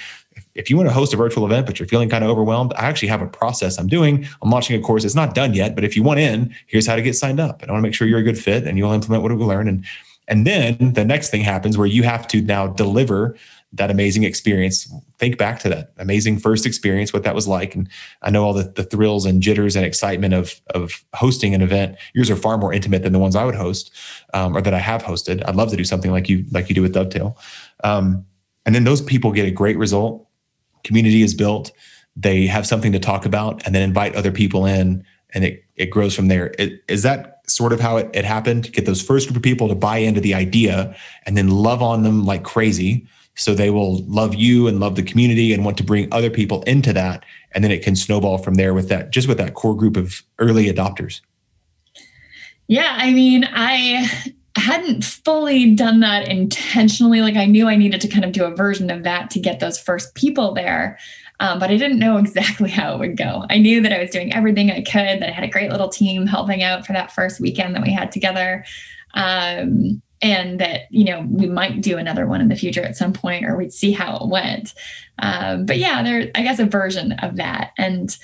if 0.54 0.71
you 0.71 0.76
want 0.76 0.88
to 0.88 0.92
host 0.92 1.14
a 1.14 1.16
virtual 1.16 1.47
event, 1.47 1.66
but 1.66 1.78
you're 1.78 1.88
feeling 1.88 2.09
kind 2.09 2.25
of 2.25 2.30
overwhelmed, 2.30 2.73
I 2.75 2.87
actually 2.87 3.09
have 3.09 3.23
a 3.23 3.26
process 3.26 3.78
I'm 3.78 3.87
doing. 3.87 4.26
I'm 4.42 4.50
launching 4.50 4.78
a 4.78 4.83
course. 4.83 5.04
It's 5.04 5.14
not 5.14 5.35
done 5.35 5.54
yet, 5.54 5.75
but 5.75 5.85
if 5.85 5.97
you 5.97 6.02
want 6.02 6.21
in, 6.21 6.54
here's 6.66 6.87
how 6.87 6.97
to 6.97 7.02
get 7.02 7.14
signed 7.14 7.40
up. 7.40 7.62
And 7.62 7.71
I 7.71 7.75
want 7.75 7.83
to 7.83 7.88
make 7.88 7.95
sure 7.95 8.07
you're 8.07 8.18
a 8.18 8.25
good 8.25 8.38
fit 8.38 8.66
and 8.66 8.78
you'll 8.78 8.92
implement 8.92 9.23
what 9.23 9.37
we 9.37 9.45
learn. 9.45 9.68
And 9.68 9.85
and 10.28 10.47
then 10.47 10.92
the 10.92 11.04
next 11.04 11.30
thing 11.30 11.40
happens 11.40 11.78
where 11.78 11.87
you 11.87 12.02
have 12.02 12.28
to 12.28 12.42
now 12.42 12.66
deliver 12.66 13.35
that 13.73 13.90
amazing 13.90 14.25
experience. 14.25 14.90
Think 15.18 15.37
back 15.37 15.59
to 15.61 15.68
that 15.68 15.92
amazing 15.99 16.38
first 16.38 16.64
experience, 16.64 17.12
what 17.12 17.25
that 17.25 17.35
was 17.35 17.49
like. 17.49 17.75
And 17.75 17.88
I 18.23 18.30
know 18.30 18.45
all 18.45 18.54
the, 18.54 18.64
the 18.64 18.85
thrills 18.85 19.26
and 19.26 19.42
jitters 19.42 19.76
and 19.76 19.85
excitement 19.85 20.35
of, 20.35 20.61
of 20.75 21.04
hosting 21.14 21.54
an 21.54 21.61
event. 21.61 21.97
Yours 22.14 22.30
are 22.30 22.37
far 22.37 22.57
more 22.57 22.73
intimate 22.73 23.02
than 23.02 23.12
the 23.12 23.18
ones 23.18 23.37
I 23.37 23.45
would 23.45 23.54
host 23.54 23.90
um, 24.33 24.57
or 24.57 24.62
that 24.62 24.73
I 24.73 24.78
have 24.78 25.02
hosted. 25.02 25.47
I'd 25.47 25.57
love 25.57 25.71
to 25.71 25.76
do 25.76 25.85
something 25.85 26.11
like 26.11 26.28
you, 26.28 26.45
like 26.50 26.68
you 26.68 26.75
do 26.75 26.83
with 26.83 26.95
Dovetail. 26.95 27.37
Um, 27.85 28.25
and 28.64 28.75
then 28.75 28.85
those 28.85 29.02
people 29.02 29.33
get 29.33 29.47
a 29.47 29.50
great 29.50 29.78
result 29.78 30.27
community 30.88 31.23
is 31.23 31.35
built, 31.35 31.71
they 32.16 32.47
have 32.47 32.66
something 32.66 32.90
to 32.92 32.99
talk 32.99 33.25
about, 33.25 33.64
and 33.64 33.75
then 33.75 33.83
invite 33.83 34.16
other 34.16 34.33
people 34.33 34.66
in, 34.66 35.04
and 35.34 35.45
it 35.45 35.65
it 35.76 35.86
grows 35.86 36.15
from 36.15 36.26
there. 36.26 36.52
It, 36.58 36.82
is 36.89 37.04
that 37.04 37.43
sort 37.47 37.73
of 37.73 37.80
how 37.80 37.99
it, 37.99 38.10
it 38.12 38.25
happened? 38.25 38.73
Get 38.73 38.86
those 38.86 39.00
first 39.00 39.28
group 39.28 39.36
of 39.36 39.43
people 39.43 39.69
to 39.69 39.75
buy 39.75 39.99
into 39.99 40.21
the 40.21 40.34
idea, 40.34 40.97
and 41.26 41.36
then 41.36 41.49
love 41.49 41.82
on 41.82 42.02
them 42.02 42.25
like 42.25 42.43
crazy, 42.43 43.06
so 43.36 43.54
they 43.54 43.71
will 43.71 44.02
love 44.06 44.34
you 44.34 44.67
and 44.67 44.80
love 44.80 44.97
the 44.97 45.02
community 45.02 45.52
and 45.52 45.65
want 45.65 45.76
to 45.76 45.84
bring 45.84 46.12
other 46.12 46.30
people 46.30 46.62
into 46.62 46.93
that, 46.93 47.25
and 47.52 47.62
then 47.62 47.71
it 47.71 47.84
can 47.84 47.95
snowball 47.95 48.39
from 48.39 48.54
there 48.54 48.75
with 48.75 48.89
that 48.89 49.10
just 49.10 49.28
with 49.28 49.39
that 49.39 49.54
core 49.54 49.76
group 49.76 49.97
of 49.97 50.23
early 50.41 50.73
adopters. 50.73 51.21
Yeah, 52.67 52.95
I 52.99 53.12
mean, 53.12 53.49
I 53.50 54.34
hadn't 54.58 55.04
fully 55.04 55.75
done 55.75 56.00
that 56.00 56.28
intentionally. 56.28 57.21
Like 57.21 57.36
I 57.36 57.47
knew 57.47 57.68
I 57.68 57.76
needed 57.76 58.00
to 58.02 58.08
kind 58.08 58.25
of 58.25 58.32
do 58.32 58.44
a 58.44 58.54
version 58.54 58.90
of 58.90 59.02
that 59.04 59.30
to 59.30 59.40
get 59.40 59.60
those 59.60 59.78
first 59.78 60.14
people 60.14 60.54
there. 60.54 60.99
Um, 61.40 61.58
but 61.58 61.71
I 61.71 61.76
didn't 61.76 61.99
know 61.99 62.16
exactly 62.18 62.71
how 62.71 62.94
it 62.94 62.99
would 62.99 63.16
go. 63.16 63.44
I 63.50 63.58
knew 63.58 63.80
that 63.80 63.92
I 63.92 64.00
was 64.00 64.10
doing 64.10 64.32
everything 64.32 64.71
I 64.71 64.82
could, 64.82 65.21
that 65.21 65.28
I 65.28 65.32
had 65.32 65.44
a 65.44 65.49
great 65.49 65.71
little 65.71 65.88
team 65.88 66.26
helping 66.26 66.62
out 66.62 66.86
for 66.86 66.92
that 66.92 67.12
first 67.12 67.40
weekend 67.40 67.75
that 67.75 67.82
we 67.82 67.92
had 67.92 68.12
together. 68.12 68.64
Um, 69.14 70.02
and 70.21 70.58
that, 70.60 70.82
you 70.90 71.04
know, 71.04 71.25
we 71.30 71.47
might 71.47 71.80
do 71.80 71.97
another 71.97 72.26
one 72.26 72.40
in 72.40 72.49
the 72.49 72.56
future 72.56 72.82
at 72.82 72.97
some 72.97 73.12
point 73.12 73.44
or 73.44 73.56
we'd 73.56 73.73
see 73.73 73.92
how 73.92 74.16
it 74.16 74.28
went. 74.28 74.75
Um, 75.21 75.64
but 75.64 75.78
yeah, 75.78 76.02
there, 76.02 76.30
I 76.34 76.42
guess, 76.42 76.58
a 76.58 76.64
version 76.64 77.12
of 77.12 77.36
that. 77.36 77.71
And, 77.78 78.16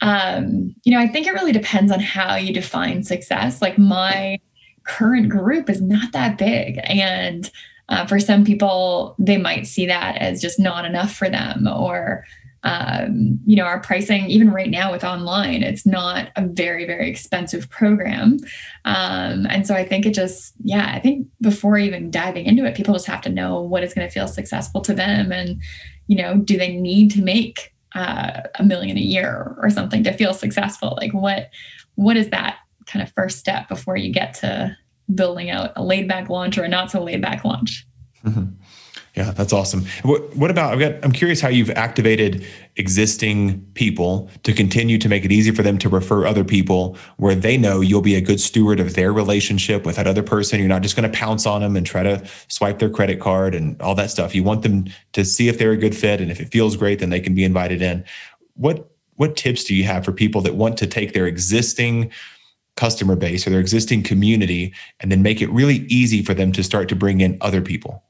um, 0.00 0.74
you 0.82 0.92
know, 0.92 1.00
I 1.00 1.06
think 1.06 1.26
it 1.26 1.32
really 1.32 1.52
depends 1.52 1.92
on 1.92 2.00
how 2.00 2.34
you 2.34 2.52
define 2.52 3.04
success. 3.04 3.62
Like 3.62 3.78
my, 3.78 4.40
current 4.86 5.28
group 5.28 5.68
is 5.68 5.82
not 5.82 6.12
that 6.12 6.38
big. 6.38 6.80
And 6.84 7.50
uh, 7.88 8.06
for 8.06 8.18
some 8.18 8.44
people, 8.44 9.14
they 9.18 9.36
might 9.36 9.66
see 9.66 9.86
that 9.86 10.16
as 10.16 10.40
just 10.40 10.58
not 10.58 10.84
enough 10.84 11.14
for 11.14 11.28
them 11.28 11.68
or 11.68 12.24
um, 12.66 13.38
you 13.46 13.54
know, 13.54 13.64
our 13.64 13.78
pricing, 13.78 14.26
even 14.26 14.50
right 14.50 14.70
now 14.70 14.90
with 14.90 15.04
online, 15.04 15.62
it's 15.62 15.86
not 15.86 16.30
a 16.34 16.44
very, 16.44 16.84
very 16.84 17.08
expensive 17.08 17.70
program. 17.70 18.38
Um, 18.84 19.46
and 19.48 19.64
so 19.64 19.74
I 19.74 19.86
think 19.86 20.04
it 20.04 20.14
just, 20.14 20.54
yeah, 20.64 20.90
I 20.92 20.98
think 20.98 21.28
before 21.40 21.78
even 21.78 22.10
diving 22.10 22.44
into 22.44 22.64
it, 22.64 22.74
people 22.74 22.94
just 22.94 23.06
have 23.06 23.20
to 23.20 23.28
know 23.28 23.60
what 23.60 23.84
is 23.84 23.94
going 23.94 24.04
to 24.04 24.12
feel 24.12 24.26
successful 24.26 24.80
to 24.80 24.94
them. 24.94 25.30
And, 25.30 25.62
you 26.08 26.16
know, 26.16 26.38
do 26.38 26.58
they 26.58 26.74
need 26.74 27.12
to 27.12 27.22
make 27.22 27.72
uh, 27.94 28.40
a 28.56 28.64
million 28.64 28.96
a 28.96 29.00
year 29.00 29.54
or 29.62 29.70
something 29.70 30.02
to 30.02 30.12
feel 30.12 30.34
successful? 30.34 30.98
Like 31.00 31.14
what, 31.14 31.50
what 31.94 32.16
is 32.16 32.30
that 32.30 32.58
kind 32.86 33.02
of 33.02 33.12
first 33.12 33.38
step 33.38 33.68
before 33.68 33.96
you 33.96 34.12
get 34.12 34.34
to 34.34 34.76
building 35.14 35.50
out 35.50 35.72
a 35.76 35.84
laid 35.84 36.08
back 36.08 36.28
launch 36.28 36.58
or 36.58 36.64
a 36.64 36.68
not 36.68 36.90
so 36.90 37.02
laid 37.02 37.22
back 37.22 37.44
launch. 37.44 37.86
Mm-hmm. 38.24 38.46
Yeah, 39.14 39.30
that's 39.30 39.54
awesome. 39.54 39.86
What, 40.02 40.36
what 40.36 40.50
about? 40.50 40.74
I've 40.74 40.78
got, 40.78 41.02
I'm 41.02 41.12
curious 41.12 41.40
how 41.40 41.48
you've 41.48 41.70
activated 41.70 42.44
existing 42.76 43.64
people 43.72 44.28
to 44.42 44.52
continue 44.52 44.98
to 44.98 45.08
make 45.08 45.24
it 45.24 45.32
easy 45.32 45.52
for 45.52 45.62
them 45.62 45.78
to 45.78 45.88
refer 45.88 46.26
other 46.26 46.44
people, 46.44 46.98
where 47.16 47.34
they 47.34 47.56
know 47.56 47.80
you'll 47.80 48.02
be 48.02 48.14
a 48.14 48.20
good 48.20 48.40
steward 48.40 48.78
of 48.78 48.92
their 48.92 49.14
relationship 49.14 49.86
with 49.86 49.96
that 49.96 50.06
other 50.06 50.22
person. 50.22 50.58
You're 50.58 50.68
not 50.68 50.82
just 50.82 50.96
going 50.96 51.10
to 51.10 51.18
pounce 51.18 51.46
on 51.46 51.62
them 51.62 51.76
and 51.76 51.86
try 51.86 52.02
to 52.02 52.28
swipe 52.48 52.78
their 52.78 52.90
credit 52.90 53.18
card 53.18 53.54
and 53.54 53.80
all 53.80 53.94
that 53.94 54.10
stuff. 54.10 54.34
You 54.34 54.44
want 54.44 54.60
them 54.60 54.84
to 55.14 55.24
see 55.24 55.48
if 55.48 55.58
they're 55.58 55.72
a 55.72 55.78
good 55.78 55.96
fit, 55.96 56.20
and 56.20 56.30
if 56.30 56.38
it 56.38 56.52
feels 56.52 56.76
great, 56.76 56.98
then 56.98 57.08
they 57.08 57.20
can 57.20 57.34
be 57.34 57.44
invited 57.44 57.80
in. 57.80 58.04
What 58.54 58.90
what 59.14 59.34
tips 59.34 59.64
do 59.64 59.74
you 59.74 59.84
have 59.84 60.04
for 60.04 60.12
people 60.12 60.42
that 60.42 60.56
want 60.56 60.76
to 60.76 60.86
take 60.86 61.14
their 61.14 61.26
existing 61.26 62.12
customer 62.76 63.16
base 63.16 63.46
or 63.46 63.50
their 63.50 63.60
existing 63.60 64.02
community 64.02 64.72
and 65.00 65.10
then 65.10 65.22
make 65.22 65.40
it 65.40 65.50
really 65.50 65.86
easy 65.88 66.22
for 66.22 66.34
them 66.34 66.52
to 66.52 66.62
start 66.62 66.88
to 66.88 66.96
bring 66.96 67.20
in 67.20 67.38
other 67.40 67.60
people? 67.60 68.02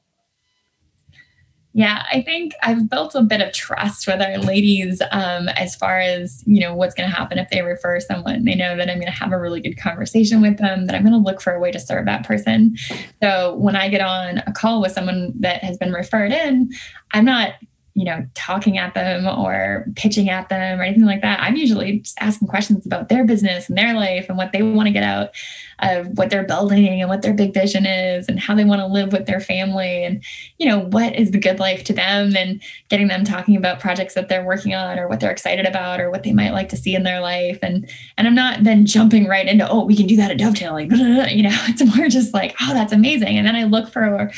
Yeah, 1.77 2.05
I 2.11 2.23
think 2.23 2.55
I've 2.63 2.89
built 2.89 3.13
a 3.13 3.21
bit 3.21 3.39
of 3.39 3.53
trust 3.53 4.07
with 4.07 4.19
our 4.19 4.39
ladies 4.39 4.99
um, 5.11 5.47
as 5.49 5.75
far 5.75 5.99
as 5.99 6.43
you 6.47 6.59
know 6.59 6.73
what's 6.73 6.95
going 6.95 7.07
to 7.07 7.15
happen 7.15 7.37
if 7.37 7.51
they 7.51 7.61
refer 7.61 7.99
someone. 7.99 8.45
They 8.45 8.55
know 8.55 8.75
that 8.75 8.89
I'm 8.89 8.97
going 8.97 9.05
to 9.05 9.19
have 9.19 9.31
a 9.31 9.39
really 9.39 9.61
good 9.61 9.77
conversation 9.77 10.41
with 10.41 10.57
them. 10.57 10.87
That 10.87 10.95
I'm 10.95 11.03
going 11.03 11.13
to 11.13 11.19
look 11.19 11.39
for 11.39 11.53
a 11.53 11.59
way 11.59 11.71
to 11.71 11.79
serve 11.79 12.05
that 12.05 12.25
person. 12.25 12.75
So 13.21 13.53
when 13.57 13.75
I 13.75 13.89
get 13.89 14.01
on 14.01 14.39
a 14.47 14.51
call 14.51 14.81
with 14.81 14.93
someone 14.93 15.33
that 15.39 15.63
has 15.63 15.77
been 15.77 15.93
referred 15.93 16.31
in, 16.31 16.71
I'm 17.13 17.25
not 17.25 17.53
you 17.97 18.05
know, 18.05 18.23
talking 18.35 18.77
at 18.77 18.93
them 18.93 19.25
or 19.25 19.83
pitching 19.95 20.29
at 20.29 20.49
them 20.49 20.79
or 20.79 20.83
anything 20.83 21.07
like 21.07 21.23
that. 21.23 21.39
I'm 21.39 21.55
usually 21.55 22.01
just 22.01 22.15
asking 22.21 22.47
questions 22.47 22.85
about 22.85 23.09
their 23.09 23.25
business 23.25 23.69
and 23.69 23.75
their 23.75 23.95
life 23.95 24.27
and 24.29 24.37
what 24.37 24.51
they 24.51 24.61
want 24.61 24.85
to 24.85 24.93
get 24.93 25.01
out 25.01 25.31
of 25.79 26.15
what 26.15 26.29
they're 26.29 26.45
building 26.45 27.01
and 27.01 27.09
what 27.09 27.23
their 27.23 27.33
big 27.33 27.55
vision 27.55 27.87
is 27.87 28.27
and 28.27 28.39
how 28.39 28.53
they 28.53 28.65
want 28.65 28.81
to 28.81 28.85
live 28.85 29.13
with 29.13 29.25
their 29.25 29.39
family 29.39 30.03
and, 30.03 30.23
you 30.59 30.67
know, 30.67 30.77
what 30.77 31.15
is 31.15 31.31
the 31.31 31.39
good 31.39 31.57
life 31.57 31.83
to 31.85 31.93
them 31.93 32.35
and 32.37 32.61
getting 32.89 33.07
them 33.07 33.23
talking 33.23 33.57
about 33.57 33.79
projects 33.79 34.13
that 34.13 34.29
they're 34.29 34.45
working 34.45 34.75
on 34.75 34.99
or 34.99 35.07
what 35.07 35.19
they're 35.19 35.31
excited 35.31 35.65
about 35.65 35.99
or 35.99 36.11
what 36.11 36.21
they 36.21 36.33
might 36.33 36.53
like 36.53 36.69
to 36.69 36.77
see 36.77 36.93
in 36.93 37.01
their 37.01 37.19
life. 37.19 37.57
And 37.63 37.89
and 38.15 38.27
I'm 38.27 38.35
not 38.35 38.63
then 38.63 38.85
jumping 38.85 39.25
right 39.25 39.47
into, 39.47 39.67
oh, 39.67 39.83
we 39.83 39.97
can 39.97 40.05
do 40.05 40.17
that 40.17 40.29
at 40.29 40.37
Dovetail. 40.37 40.73
Like, 40.73 40.91
you 41.31 41.41
know, 41.41 41.57
it's 41.67 41.83
more 41.97 42.09
just 42.09 42.31
like, 42.31 42.55
oh, 42.61 42.75
that's 42.75 42.93
amazing. 42.93 43.39
And 43.39 43.47
then 43.47 43.55
I 43.55 43.63
look 43.63 43.89
for, 43.89 44.31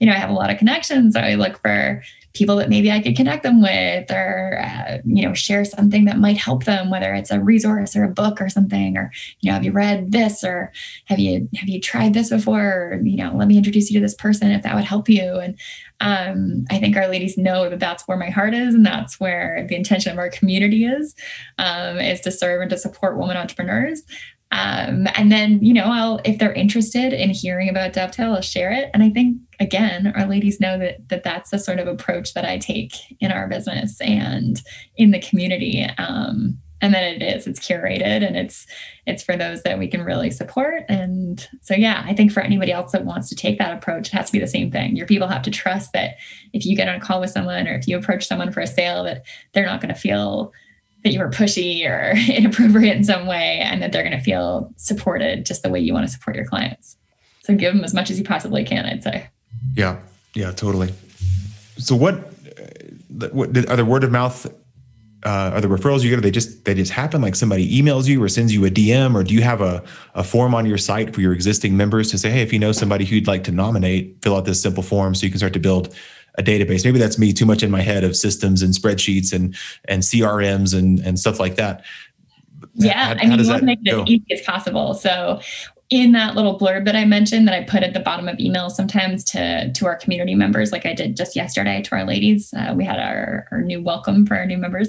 you 0.00 0.06
know, 0.06 0.12
I 0.12 0.16
have 0.16 0.28
a 0.28 0.34
lot 0.34 0.50
of 0.50 0.58
connections. 0.58 1.14
So 1.14 1.20
I 1.20 1.36
look 1.36 1.58
for 1.62 2.02
people 2.36 2.56
that 2.56 2.68
maybe 2.68 2.90
I 2.90 3.00
could 3.00 3.16
connect 3.16 3.42
them 3.42 3.62
with 3.62 4.10
or, 4.10 4.60
uh, 4.62 4.98
you 5.04 5.26
know, 5.26 5.34
share 5.34 5.64
something 5.64 6.04
that 6.04 6.18
might 6.18 6.36
help 6.36 6.64
them, 6.64 6.90
whether 6.90 7.14
it's 7.14 7.30
a 7.30 7.40
resource 7.40 7.96
or 7.96 8.04
a 8.04 8.08
book 8.08 8.40
or 8.40 8.48
something, 8.48 8.96
or, 8.96 9.10
you 9.40 9.50
know, 9.50 9.54
have 9.54 9.64
you 9.64 9.72
read 9.72 10.12
this 10.12 10.44
or 10.44 10.70
have 11.06 11.18
you, 11.18 11.48
have 11.56 11.68
you 11.68 11.80
tried 11.80 12.14
this 12.14 12.30
before? 12.30 12.60
Or, 12.60 13.00
you 13.02 13.16
know, 13.16 13.32
let 13.34 13.48
me 13.48 13.56
introduce 13.56 13.90
you 13.90 13.98
to 13.98 14.04
this 14.04 14.14
person 14.14 14.52
if 14.52 14.62
that 14.62 14.74
would 14.74 14.84
help 14.84 15.08
you. 15.08 15.36
And 15.38 15.58
um, 16.00 16.66
I 16.70 16.78
think 16.78 16.96
our 16.96 17.08
ladies 17.08 17.38
know 17.38 17.70
that 17.70 17.80
that's 17.80 18.06
where 18.06 18.18
my 18.18 18.28
heart 18.28 18.54
is. 18.54 18.74
And 18.74 18.84
that's 18.84 19.18
where 19.18 19.66
the 19.68 19.76
intention 19.76 20.12
of 20.12 20.18
our 20.18 20.28
community 20.28 20.84
is, 20.84 21.14
um, 21.58 21.98
is 21.98 22.20
to 22.20 22.30
serve 22.30 22.60
and 22.60 22.70
to 22.70 22.78
support 22.78 23.18
women 23.18 23.36
entrepreneurs. 23.36 24.02
Um, 24.52 25.08
and 25.14 25.30
then, 25.32 25.62
you 25.62 25.74
know, 25.74 25.84
I'll 25.84 26.20
if 26.24 26.38
they're 26.38 26.52
interested 26.52 27.12
in 27.12 27.30
hearing 27.30 27.68
about 27.68 27.92
Dovetail, 27.92 28.34
I'll 28.34 28.42
share 28.42 28.72
it. 28.72 28.90
And 28.94 29.02
I 29.02 29.10
think 29.10 29.38
again, 29.58 30.12
our 30.16 30.26
ladies 30.26 30.60
know 30.60 30.78
that 30.78 31.08
that 31.08 31.24
that's 31.24 31.50
the 31.50 31.58
sort 31.58 31.78
of 31.78 31.88
approach 31.88 32.34
that 32.34 32.44
I 32.44 32.58
take 32.58 32.92
in 33.20 33.32
our 33.32 33.48
business 33.48 34.00
and 34.00 34.62
in 34.96 35.10
the 35.10 35.20
community. 35.20 35.84
Um, 35.98 36.58
and 36.80 36.92
then 36.92 37.04
it 37.04 37.22
is 37.22 37.46
it's 37.46 37.60
curated 37.60 38.26
and 38.26 38.36
it's 38.36 38.66
it's 39.06 39.22
for 39.22 39.36
those 39.36 39.62
that 39.62 39.78
we 39.78 39.88
can 39.88 40.02
really 40.02 40.30
support 40.30 40.84
and 40.88 41.48
so 41.62 41.74
yeah 41.74 42.02
i 42.06 42.14
think 42.14 42.30
for 42.30 42.40
anybody 42.40 42.70
else 42.70 42.92
that 42.92 43.04
wants 43.04 43.28
to 43.28 43.34
take 43.34 43.58
that 43.58 43.72
approach 43.72 44.08
it 44.08 44.12
has 44.12 44.26
to 44.26 44.32
be 44.32 44.38
the 44.38 44.46
same 44.46 44.70
thing 44.70 44.94
your 44.94 45.06
people 45.06 45.28
have 45.28 45.42
to 45.42 45.50
trust 45.50 45.92
that 45.92 46.16
if 46.52 46.66
you 46.66 46.76
get 46.76 46.88
on 46.88 46.96
a 46.96 47.00
call 47.00 47.20
with 47.20 47.30
someone 47.30 47.66
or 47.66 47.74
if 47.74 47.88
you 47.88 47.96
approach 47.96 48.26
someone 48.26 48.52
for 48.52 48.60
a 48.60 48.66
sale 48.66 49.04
that 49.04 49.24
they're 49.52 49.66
not 49.66 49.80
going 49.80 49.92
to 49.92 49.98
feel 49.98 50.52
that 51.06 51.12
you 51.12 51.20
were 51.20 51.30
pushy 51.30 51.88
or 51.88 52.16
inappropriate 52.32 52.96
in 52.96 53.04
some 53.04 53.26
way 53.26 53.60
and 53.62 53.80
that 53.80 53.92
they're 53.92 54.02
going 54.02 54.16
to 54.16 54.22
feel 54.24 54.72
supported 54.76 55.46
just 55.46 55.62
the 55.62 55.70
way 55.70 55.78
you 55.78 55.92
want 55.92 56.04
to 56.04 56.12
support 56.12 56.34
your 56.34 56.44
clients. 56.44 56.96
So 57.44 57.54
give 57.54 57.72
them 57.72 57.84
as 57.84 57.94
much 57.94 58.10
as 58.10 58.18
you 58.18 58.24
possibly 58.24 58.64
can, 58.64 58.84
I'd 58.84 59.04
say. 59.04 59.28
Yeah. 59.76 59.98
Yeah, 60.34 60.50
totally. 60.50 60.92
So 61.78 61.94
what, 61.94 62.14
uh, 62.14 63.28
what 63.28 63.56
are 63.56 63.76
the 63.76 63.84
word 63.84 64.02
of 64.02 64.10
mouth 64.10 64.52
uh, 65.24 65.50
are 65.54 65.60
the 65.60 65.68
referrals 65.68 66.02
you 66.02 66.10
get? 66.10 66.18
Are 66.18 66.22
they 66.22 66.30
just 66.30 66.64
they 66.64 66.74
just 66.74 66.92
happen? 66.92 67.20
Like 67.20 67.34
somebody 67.34 67.82
emails 67.82 68.06
you 68.06 68.22
or 68.22 68.28
sends 68.28 68.52
you 68.52 68.64
a 68.64 68.70
DM, 68.70 69.14
or 69.14 69.24
do 69.24 69.34
you 69.34 69.42
have 69.42 69.60
a, 69.60 69.82
a 70.14 70.22
form 70.22 70.54
on 70.54 70.66
your 70.66 70.78
site 70.78 71.14
for 71.14 71.20
your 71.20 71.32
existing 71.32 71.76
members 71.76 72.10
to 72.10 72.18
say, 72.18 72.30
hey, 72.30 72.42
if 72.42 72.52
you 72.52 72.58
know 72.58 72.70
somebody 72.70 73.04
who 73.04 73.16
you'd 73.16 73.26
like 73.26 73.42
to 73.44 73.52
nominate, 73.52 74.18
fill 74.22 74.36
out 74.36 74.44
this 74.44 74.60
simple 74.60 74.82
form 74.82 75.14
so 75.14 75.24
you 75.24 75.30
can 75.30 75.38
start 75.38 75.52
to 75.54 75.58
build 75.58 75.94
a 76.38 76.42
database. 76.42 76.84
Maybe 76.84 76.98
that's 76.98 77.18
me 77.18 77.32
too 77.32 77.46
much 77.46 77.62
in 77.62 77.70
my 77.70 77.80
head 77.80 78.04
of 78.04 78.16
systems 78.16 78.62
and 78.62 78.74
spreadsheets 78.74 79.32
and 79.32 79.54
and 79.86 80.02
CRMs 80.02 80.76
and 80.76 80.98
and 81.00 81.18
stuff 81.18 81.40
like 81.40 81.56
that. 81.56 81.84
Yeah, 82.74 82.92
how, 82.92 83.10
I 83.12 83.26
mean, 83.26 83.38
you 83.38 83.48
want 83.48 83.60
to 83.60 83.66
make 83.66 83.78
it 83.84 83.94
as 83.94 84.06
easy 84.06 84.26
as 84.32 84.42
possible. 84.42 84.94
So 84.94 85.40
in 85.88 86.10
that 86.12 86.34
little 86.34 86.58
blurb 86.58 86.84
that 86.84 86.96
I 86.96 87.04
mentioned 87.04 87.46
that 87.46 87.54
I 87.54 87.62
put 87.62 87.84
at 87.84 87.94
the 87.94 88.00
bottom 88.00 88.28
of 88.28 88.38
emails 88.38 88.72
sometimes 88.72 89.22
to 89.24 89.72
to 89.72 89.86
our 89.86 89.96
community 89.96 90.34
members, 90.34 90.72
like 90.72 90.84
I 90.84 90.92
did 90.92 91.16
just 91.16 91.36
yesterday 91.36 91.80
to 91.82 91.94
our 91.94 92.04
ladies. 92.04 92.52
Uh, 92.54 92.74
we 92.76 92.84
had 92.84 92.98
our, 92.98 93.46
our 93.52 93.62
new 93.62 93.80
welcome 93.80 94.26
for 94.26 94.36
our 94.36 94.46
new 94.46 94.58
members, 94.58 94.88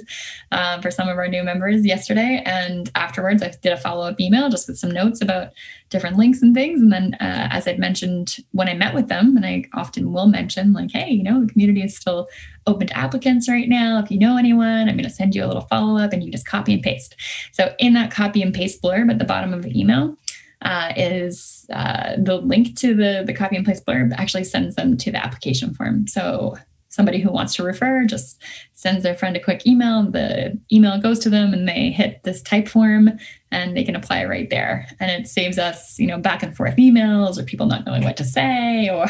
uh, 0.50 0.80
for 0.80 0.90
some 0.90 1.08
of 1.08 1.16
our 1.16 1.28
new 1.28 1.44
members 1.44 1.86
yesterday, 1.86 2.42
and 2.44 2.90
afterwards 2.96 3.42
I 3.44 3.52
did 3.62 3.72
a 3.72 3.76
follow 3.76 4.08
up 4.08 4.20
email 4.20 4.48
just 4.48 4.66
with 4.66 4.78
some 4.78 4.90
notes 4.90 5.20
about 5.20 5.52
different 5.90 6.16
links 6.16 6.42
and 6.42 6.54
things. 6.54 6.80
And 6.80 6.92
then, 6.92 7.14
uh, 7.14 7.48
as 7.50 7.68
I'd 7.68 7.78
mentioned 7.78 8.38
when 8.50 8.68
I 8.68 8.74
met 8.74 8.94
with 8.94 9.06
them, 9.06 9.36
and 9.36 9.46
I 9.46 9.64
often 9.74 10.12
will 10.12 10.26
mention 10.26 10.72
like, 10.72 10.90
hey, 10.90 11.10
you 11.10 11.22
know, 11.22 11.44
the 11.44 11.52
community 11.52 11.82
is 11.82 11.96
still 11.96 12.28
open 12.66 12.88
to 12.88 12.98
applicants 12.98 13.48
right 13.48 13.68
now. 13.68 14.00
If 14.00 14.10
you 14.10 14.18
know 14.18 14.36
anyone, 14.36 14.88
I'm 14.88 14.96
going 14.96 15.04
to 15.04 15.10
send 15.10 15.34
you 15.34 15.44
a 15.44 15.46
little 15.46 15.62
follow 15.62 15.96
up, 15.96 16.12
and 16.12 16.24
you 16.24 16.32
just 16.32 16.46
copy 16.46 16.74
and 16.74 16.82
paste. 16.82 17.14
So 17.52 17.72
in 17.78 17.94
that 17.94 18.10
copy 18.10 18.42
and 18.42 18.52
paste 18.52 18.82
blurb 18.82 19.10
at 19.10 19.20
the 19.20 19.24
bottom 19.24 19.54
of 19.54 19.62
the 19.62 19.78
email 19.78 20.16
uh, 20.62 20.92
is 20.96 21.66
uh, 21.72 22.14
the 22.18 22.36
link 22.36 22.76
to 22.76 22.94
the, 22.94 23.22
the 23.26 23.32
copy 23.32 23.56
and 23.56 23.64
paste 23.64 23.86
blurb 23.86 24.12
actually 24.16 24.44
sends 24.44 24.74
them 24.74 24.96
to 24.96 25.10
the 25.10 25.24
application 25.24 25.74
form. 25.74 26.06
So 26.06 26.56
somebody 26.88 27.20
who 27.20 27.30
wants 27.30 27.54
to 27.54 27.62
refer 27.62 28.04
just 28.06 28.42
sends 28.74 29.02
their 29.02 29.14
friend 29.14 29.36
a 29.36 29.40
quick 29.40 29.66
email. 29.66 30.10
The 30.10 30.58
email 30.72 31.00
goes 31.00 31.18
to 31.20 31.30
them 31.30 31.52
and 31.52 31.68
they 31.68 31.90
hit 31.90 32.22
this 32.24 32.42
Typeform 32.42 33.20
and 33.52 33.76
they 33.76 33.84
can 33.84 33.94
apply 33.94 34.24
right 34.24 34.48
there. 34.50 34.88
And 34.98 35.10
it 35.10 35.28
saves 35.28 35.58
us, 35.58 35.98
you 35.98 36.06
know, 36.06 36.18
back 36.18 36.42
and 36.42 36.56
forth 36.56 36.76
emails 36.76 37.38
or 37.38 37.44
people 37.44 37.66
not 37.66 37.86
knowing 37.86 38.04
what 38.04 38.16
to 38.16 38.24
say 38.24 38.88
or, 38.92 39.06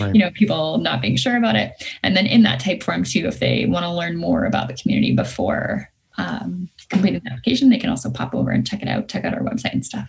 right. 0.00 0.14
you 0.14 0.20
know, 0.20 0.30
people 0.32 0.78
not 0.78 1.00
being 1.00 1.16
sure 1.16 1.36
about 1.36 1.56
it. 1.56 1.72
And 2.02 2.16
then 2.16 2.26
in 2.26 2.42
that 2.42 2.60
Typeform 2.60 3.08
too, 3.08 3.26
if 3.28 3.38
they 3.38 3.66
want 3.66 3.84
to 3.84 3.92
learn 3.92 4.16
more 4.16 4.44
about 4.44 4.68
the 4.68 4.74
community 4.74 5.14
before 5.14 5.90
um, 6.16 6.68
completing 6.88 7.20
the 7.22 7.30
application, 7.30 7.68
they 7.68 7.78
can 7.78 7.90
also 7.90 8.10
pop 8.10 8.34
over 8.34 8.50
and 8.50 8.66
check 8.66 8.82
it 8.82 8.88
out, 8.88 9.08
check 9.08 9.24
out 9.24 9.34
our 9.34 9.42
website 9.42 9.72
and 9.72 9.86
stuff. 9.86 10.08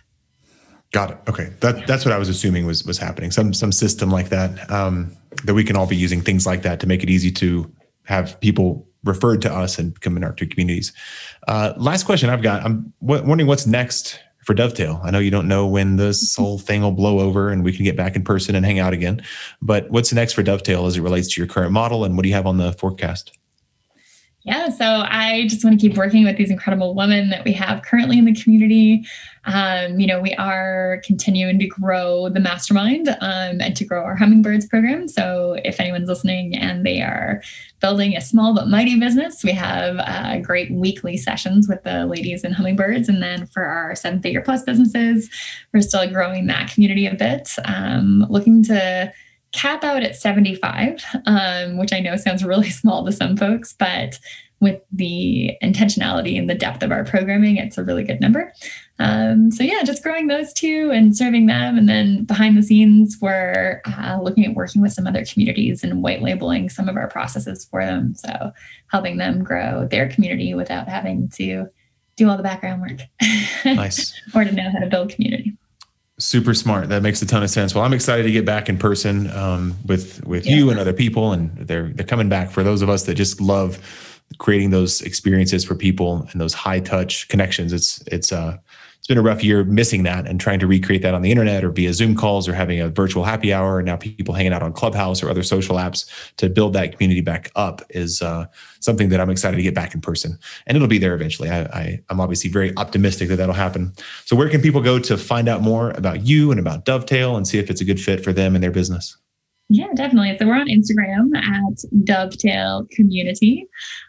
Got 0.92 1.12
it. 1.12 1.18
Okay, 1.28 1.52
that 1.60 1.86
that's 1.86 2.04
what 2.04 2.14
I 2.14 2.18
was 2.18 2.30
assuming 2.30 2.66
was 2.66 2.84
was 2.84 2.98
happening. 2.98 3.30
Some 3.30 3.54
some 3.54 3.72
system 3.72 4.10
like 4.10 4.30
that 4.30 4.70
um, 4.72 5.16
that 5.44 5.54
we 5.54 5.64
can 5.64 5.76
all 5.76 5.86
be 5.86 5.96
using 5.96 6.22
things 6.22 6.48
like 6.48 6.64
that 6.64 6.80
to 6.80 6.88
make 6.88 7.04
it 7.04 7.10
easy 7.10 7.32
to 7.34 7.72
have 8.06 8.40
people 8.42 8.88
referred 9.04 9.42
to 9.44 9.54
us 9.54 9.78
and 9.78 10.00
come 10.02 10.18
in 10.18 10.24
our 10.24 10.34
two 10.34 10.48
communities. 10.48 10.92
Uh, 11.48 11.74
last 11.78 12.04
question 12.04 12.30
I've 12.30 12.42
got. 12.42 12.64
I'm 12.66 12.92
wondering 13.02 13.48
what's 13.48 13.68
next 13.68 14.20
for 14.44 14.56
Dovetail. 14.56 15.00
I 15.04 15.12
know 15.12 15.20
you 15.20 15.32
don't 15.32 15.48
know 15.48 15.68
when 15.68 15.98
this 15.98 16.36
whole 16.38 16.58
thing 16.58 16.82
will 16.82 16.92
blow 16.92 17.20
over 17.20 17.50
and 17.50 17.64
we 17.64 17.72
can 17.72 17.86
get 17.86 17.96
back 17.96 18.16
in 18.16 18.24
person 18.24 18.56
and 18.56 18.66
hang 18.66 18.80
out 18.80 18.94
again. 18.94 19.22
But 19.62 19.90
what's 19.92 20.12
next 20.12 20.34
for 20.34 20.42
Dovetail 20.42 20.88
as 20.88 20.98
it 20.98 21.02
relates 21.02 21.28
to 21.34 21.42
your 21.42 21.48
current 21.48 21.72
model 21.72 22.04
and 22.04 22.16
what 22.16 22.24
do 22.24 22.30
you 22.30 22.36
have 22.36 22.48
on 22.48 22.58
the 22.58 22.74
forecast? 22.74 23.38
Yeah, 24.50 24.70
so 24.70 25.04
I 25.08 25.46
just 25.48 25.64
want 25.64 25.80
to 25.80 25.88
keep 25.88 25.96
working 25.96 26.24
with 26.24 26.38
these 26.38 26.50
incredible 26.50 26.96
women 26.96 27.30
that 27.30 27.46
we 27.46 27.54
have 27.54 27.84
currently 27.84 28.18
in 28.18 28.26
the 28.26 28.34
community. 28.34 29.06
Um, 29.46 30.00
you 30.00 30.08
know, 30.08 30.20
we 30.20 30.34
are 30.34 31.04
continuing 31.06 31.60
to 31.60 31.68
grow 31.68 32.30
the 32.30 32.40
mastermind 32.40 33.10
um, 33.10 33.62
and 33.62 33.76
to 33.78 33.86
grow 33.86 34.04
our 34.04 34.16
hummingbirds 34.16 34.66
program. 34.66 35.08
So 35.08 35.60
if 35.64 35.80
anyone's 35.80 36.08
listening 36.08 36.56
and 36.56 36.84
they 36.84 37.00
are 37.04 37.44
building 37.80 38.18
a 38.18 38.22
small 38.22 38.56
but 38.56 38.68
mighty 38.68 39.00
business, 39.00 39.44
we 39.44 39.52
have 39.52 39.98
uh, 40.00 40.40
great 40.40 40.72
weekly 40.72 41.16
sessions 41.16 41.68
with 41.70 41.84
the 41.84 42.08
ladies 42.08 42.44
in 42.44 42.52
hummingbirds. 42.52 43.08
And 43.08 43.22
then 43.22 43.46
for 43.46 43.64
our 43.64 43.94
seven 43.94 44.20
figure 44.20 44.42
plus 44.42 44.64
businesses, 44.64 45.30
we're 45.76 45.82
still 45.82 46.10
growing 46.12 46.48
that 46.48 46.72
community 46.72 47.06
a 47.06 47.14
bit, 47.14 47.52
um, 47.66 48.26
looking 48.32 48.64
to 48.64 49.14
cap 49.52 49.84
out 49.84 50.04
at 50.04 50.16
75, 50.16 51.04
um, 51.26 51.78
which 51.78 51.94
I 51.94 52.00
know 52.00 52.16
sounds 52.16 52.44
really 52.44 52.70
small 52.70 53.06
to 53.06 53.12
some 53.12 53.38
folks, 53.38 53.74
but 53.74 54.20
with 54.62 54.82
the 54.92 55.54
intentionality 55.64 56.38
and 56.38 56.50
the 56.50 56.56
depth 56.56 56.84
of 56.84 56.92
our 56.92 57.06
programming, 57.06 57.58
it's 57.58 57.78
a 57.78 57.84
really 57.84 58.04
good 58.04 58.20
number. 58.20 58.54
Um, 59.00 59.52
so 59.52 59.64
yeah, 59.64 59.84
just 59.84 60.04
growing 60.04 60.28
those 60.28 60.52
two 60.52 60.92
and 60.94 61.16
serving 61.16 61.46
them, 61.46 61.78
and 61.78 61.88
then 61.88 62.26
behind 62.26 62.58
the 62.58 62.64
scenes, 62.64 63.18
we're 63.22 63.82
uh, 63.86 64.20
looking 64.22 64.46
at 64.46 64.56
working 64.56 64.82
with 64.82 64.92
some 64.92 65.08
other 65.08 65.24
communities 65.24 65.84
and 65.84 66.04
white 66.04 66.22
labeling 66.22 66.68
some 66.68 66.90
of 66.90 66.98
our 66.98 67.08
processes 67.08 67.64
for 67.64 67.86
them. 67.86 68.14
So 68.16 68.52
helping 68.88 69.18
them 69.18 69.44
grow 69.44 69.88
their 69.90 70.10
community 70.10 70.54
without 70.54 70.90
having 70.90 71.30
to 71.36 71.68
do 72.18 72.30
all 72.30 72.36
the 72.36 72.44
background 72.44 72.82
work. 72.82 73.00
Nice. 73.66 74.14
or 74.36 74.44
to 74.44 74.52
know 74.52 74.70
how 74.72 74.80
to 74.80 74.88
build 74.88 75.12
community 75.12 75.58
super 76.20 76.54
smart. 76.54 76.90
That 76.90 77.02
makes 77.02 77.22
a 77.22 77.26
ton 77.26 77.44
of 77.44 77.50
sense. 77.50 77.74
Well 77.74 77.84
i'm 77.84 77.94
excited 77.94 78.24
to 78.24 78.32
get 78.32 78.46
back 78.46 78.70
in 78.70 78.78
person 78.78 79.30
um, 79.32 79.76
with 79.86 80.24
with 80.26 80.46
yeah. 80.46 80.56
you 80.56 80.70
and 80.70 80.80
other 80.80 80.94
people 80.94 81.32
and 81.32 81.56
they're 81.58 81.90
they're 81.90 82.06
coming 82.06 82.30
back. 82.30 82.52
For 82.52 82.64
those 82.64 82.82
of 82.82 82.90
us 82.90 83.04
that 83.04 83.16
just 83.16 83.42
love 83.42 83.80
creating 84.38 84.70
those 84.70 85.02
experiences 85.02 85.66
for 85.66 85.74
people 85.74 86.28
and 86.32 86.40
those 86.40 86.54
high 86.54 86.80
touch 86.80 87.28
connections 87.30 87.74
it's 87.74 88.00
it's 88.08 88.32
uh 88.32 88.56
been 89.10 89.18
a 89.18 89.24
rough 89.24 89.44
year 89.44 89.64
missing 89.64 90.04
that 90.04 90.28
and 90.28 90.40
trying 90.40 90.60
to 90.60 90.68
recreate 90.68 91.02
that 91.02 91.16
on 91.16 91.24
the 91.24 91.32
internet 91.32 91.64
or 91.64 91.72
via 91.72 91.92
Zoom 91.94 92.16
calls 92.16 92.48
or 92.48 92.54
having 92.54 92.80
a 92.80 92.90
virtual 92.90 93.24
happy 93.24 93.52
hour 93.52 93.80
and 93.80 93.88
now 93.88 93.98
people 93.98 94.36
hanging 94.36 94.54
out 94.54 94.62
on 94.62 94.72
Clubhouse 94.72 95.24
or 95.24 95.30
other 95.30 95.42
social 95.42 95.78
apps 95.78 96.08
to 96.38 96.48
build 96.48 96.74
that 96.74 96.94
community 96.94 97.20
back 97.20 97.52
up 97.56 97.82
is 97.90 98.22
uh, 98.22 98.46
something 98.82 99.10
that 99.10 99.20
I'm 99.20 99.32
excited 99.32 99.58
to 99.58 99.64
get 99.64 99.74
back 99.74 99.96
in 99.96 100.00
person. 100.00 100.38
And 100.68 100.76
it'll 100.76 100.88
be 100.88 101.00
there 101.00 101.16
eventually. 101.16 101.50
I, 101.50 102.00
I'm 102.10 102.22
obviously 102.22 102.52
very 102.52 102.72
optimistic 102.78 103.30
that 103.30 103.38
that'll 103.38 103.56
happen. 103.56 103.94
So, 104.26 104.36
where 104.36 104.48
can 104.48 104.62
people 104.62 104.80
go 104.80 105.00
to 105.00 105.18
find 105.18 105.50
out 105.50 105.62
more 105.62 105.90
about 105.92 106.26
you 106.28 106.52
and 106.52 106.60
about 106.60 106.86
Dovetail 106.86 107.36
and 107.36 107.48
see 107.48 107.58
if 107.58 107.72
it's 107.72 107.82
a 107.82 107.86
good 107.86 108.00
fit 108.00 108.24
for 108.24 108.32
them 108.32 108.54
and 108.54 108.64
their 108.64 108.72
business? 108.72 109.18
Yeah, 109.72 109.90
definitely. 109.94 110.36
So 110.40 110.48
we're 110.48 110.56
on 110.56 110.68
Instagram 110.68 111.30
at 111.38 111.84
Dovetail 112.04 112.88
Community, 112.92 113.68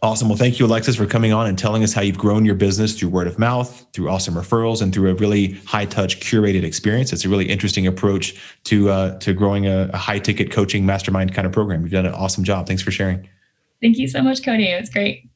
Awesome. 0.01 0.29
Well, 0.29 0.37
thank 0.37 0.57
you, 0.57 0.67
Alexis, 0.67 0.95
for 0.95 1.05
coming 1.05 1.33
on 1.33 1.47
and 1.47 1.57
telling 1.57 1.83
us 1.83 1.91
how 1.91 2.01
you've 2.01 2.17
grown 2.17 2.45
your 2.45 2.55
business 2.55 2.97
through 2.97 3.09
word 3.09 3.27
of 3.27 3.37
mouth, 3.37 3.85
through 3.91 4.09
awesome 4.09 4.35
referrals, 4.35 4.81
and 4.81 4.93
through 4.93 5.11
a 5.11 5.15
really 5.15 5.55
high 5.65 5.85
touch 5.85 6.21
curated 6.21 6.63
experience. 6.63 7.11
It's 7.11 7.25
a 7.25 7.29
really 7.29 7.49
interesting 7.49 7.87
approach 7.87 8.35
to 8.65 8.89
uh, 8.89 9.19
to 9.19 9.33
growing 9.33 9.67
a, 9.67 9.89
a 9.93 9.97
high 9.97 10.19
ticket 10.19 10.49
coaching 10.49 10.85
mastermind 10.85 11.33
kind 11.33 11.45
of 11.45 11.51
program. 11.51 11.81
You've 11.81 11.91
done 11.91 12.05
an 12.05 12.13
awesome 12.13 12.45
job. 12.45 12.67
Thanks 12.67 12.81
for 12.81 12.91
sharing. 12.91 13.27
Thank 13.83 13.97
you 13.99 14.07
so 14.07 14.23
much, 14.23 14.43
Cody. 14.43 14.69
It 14.71 14.79
was 14.79 14.89
great. 14.89 15.29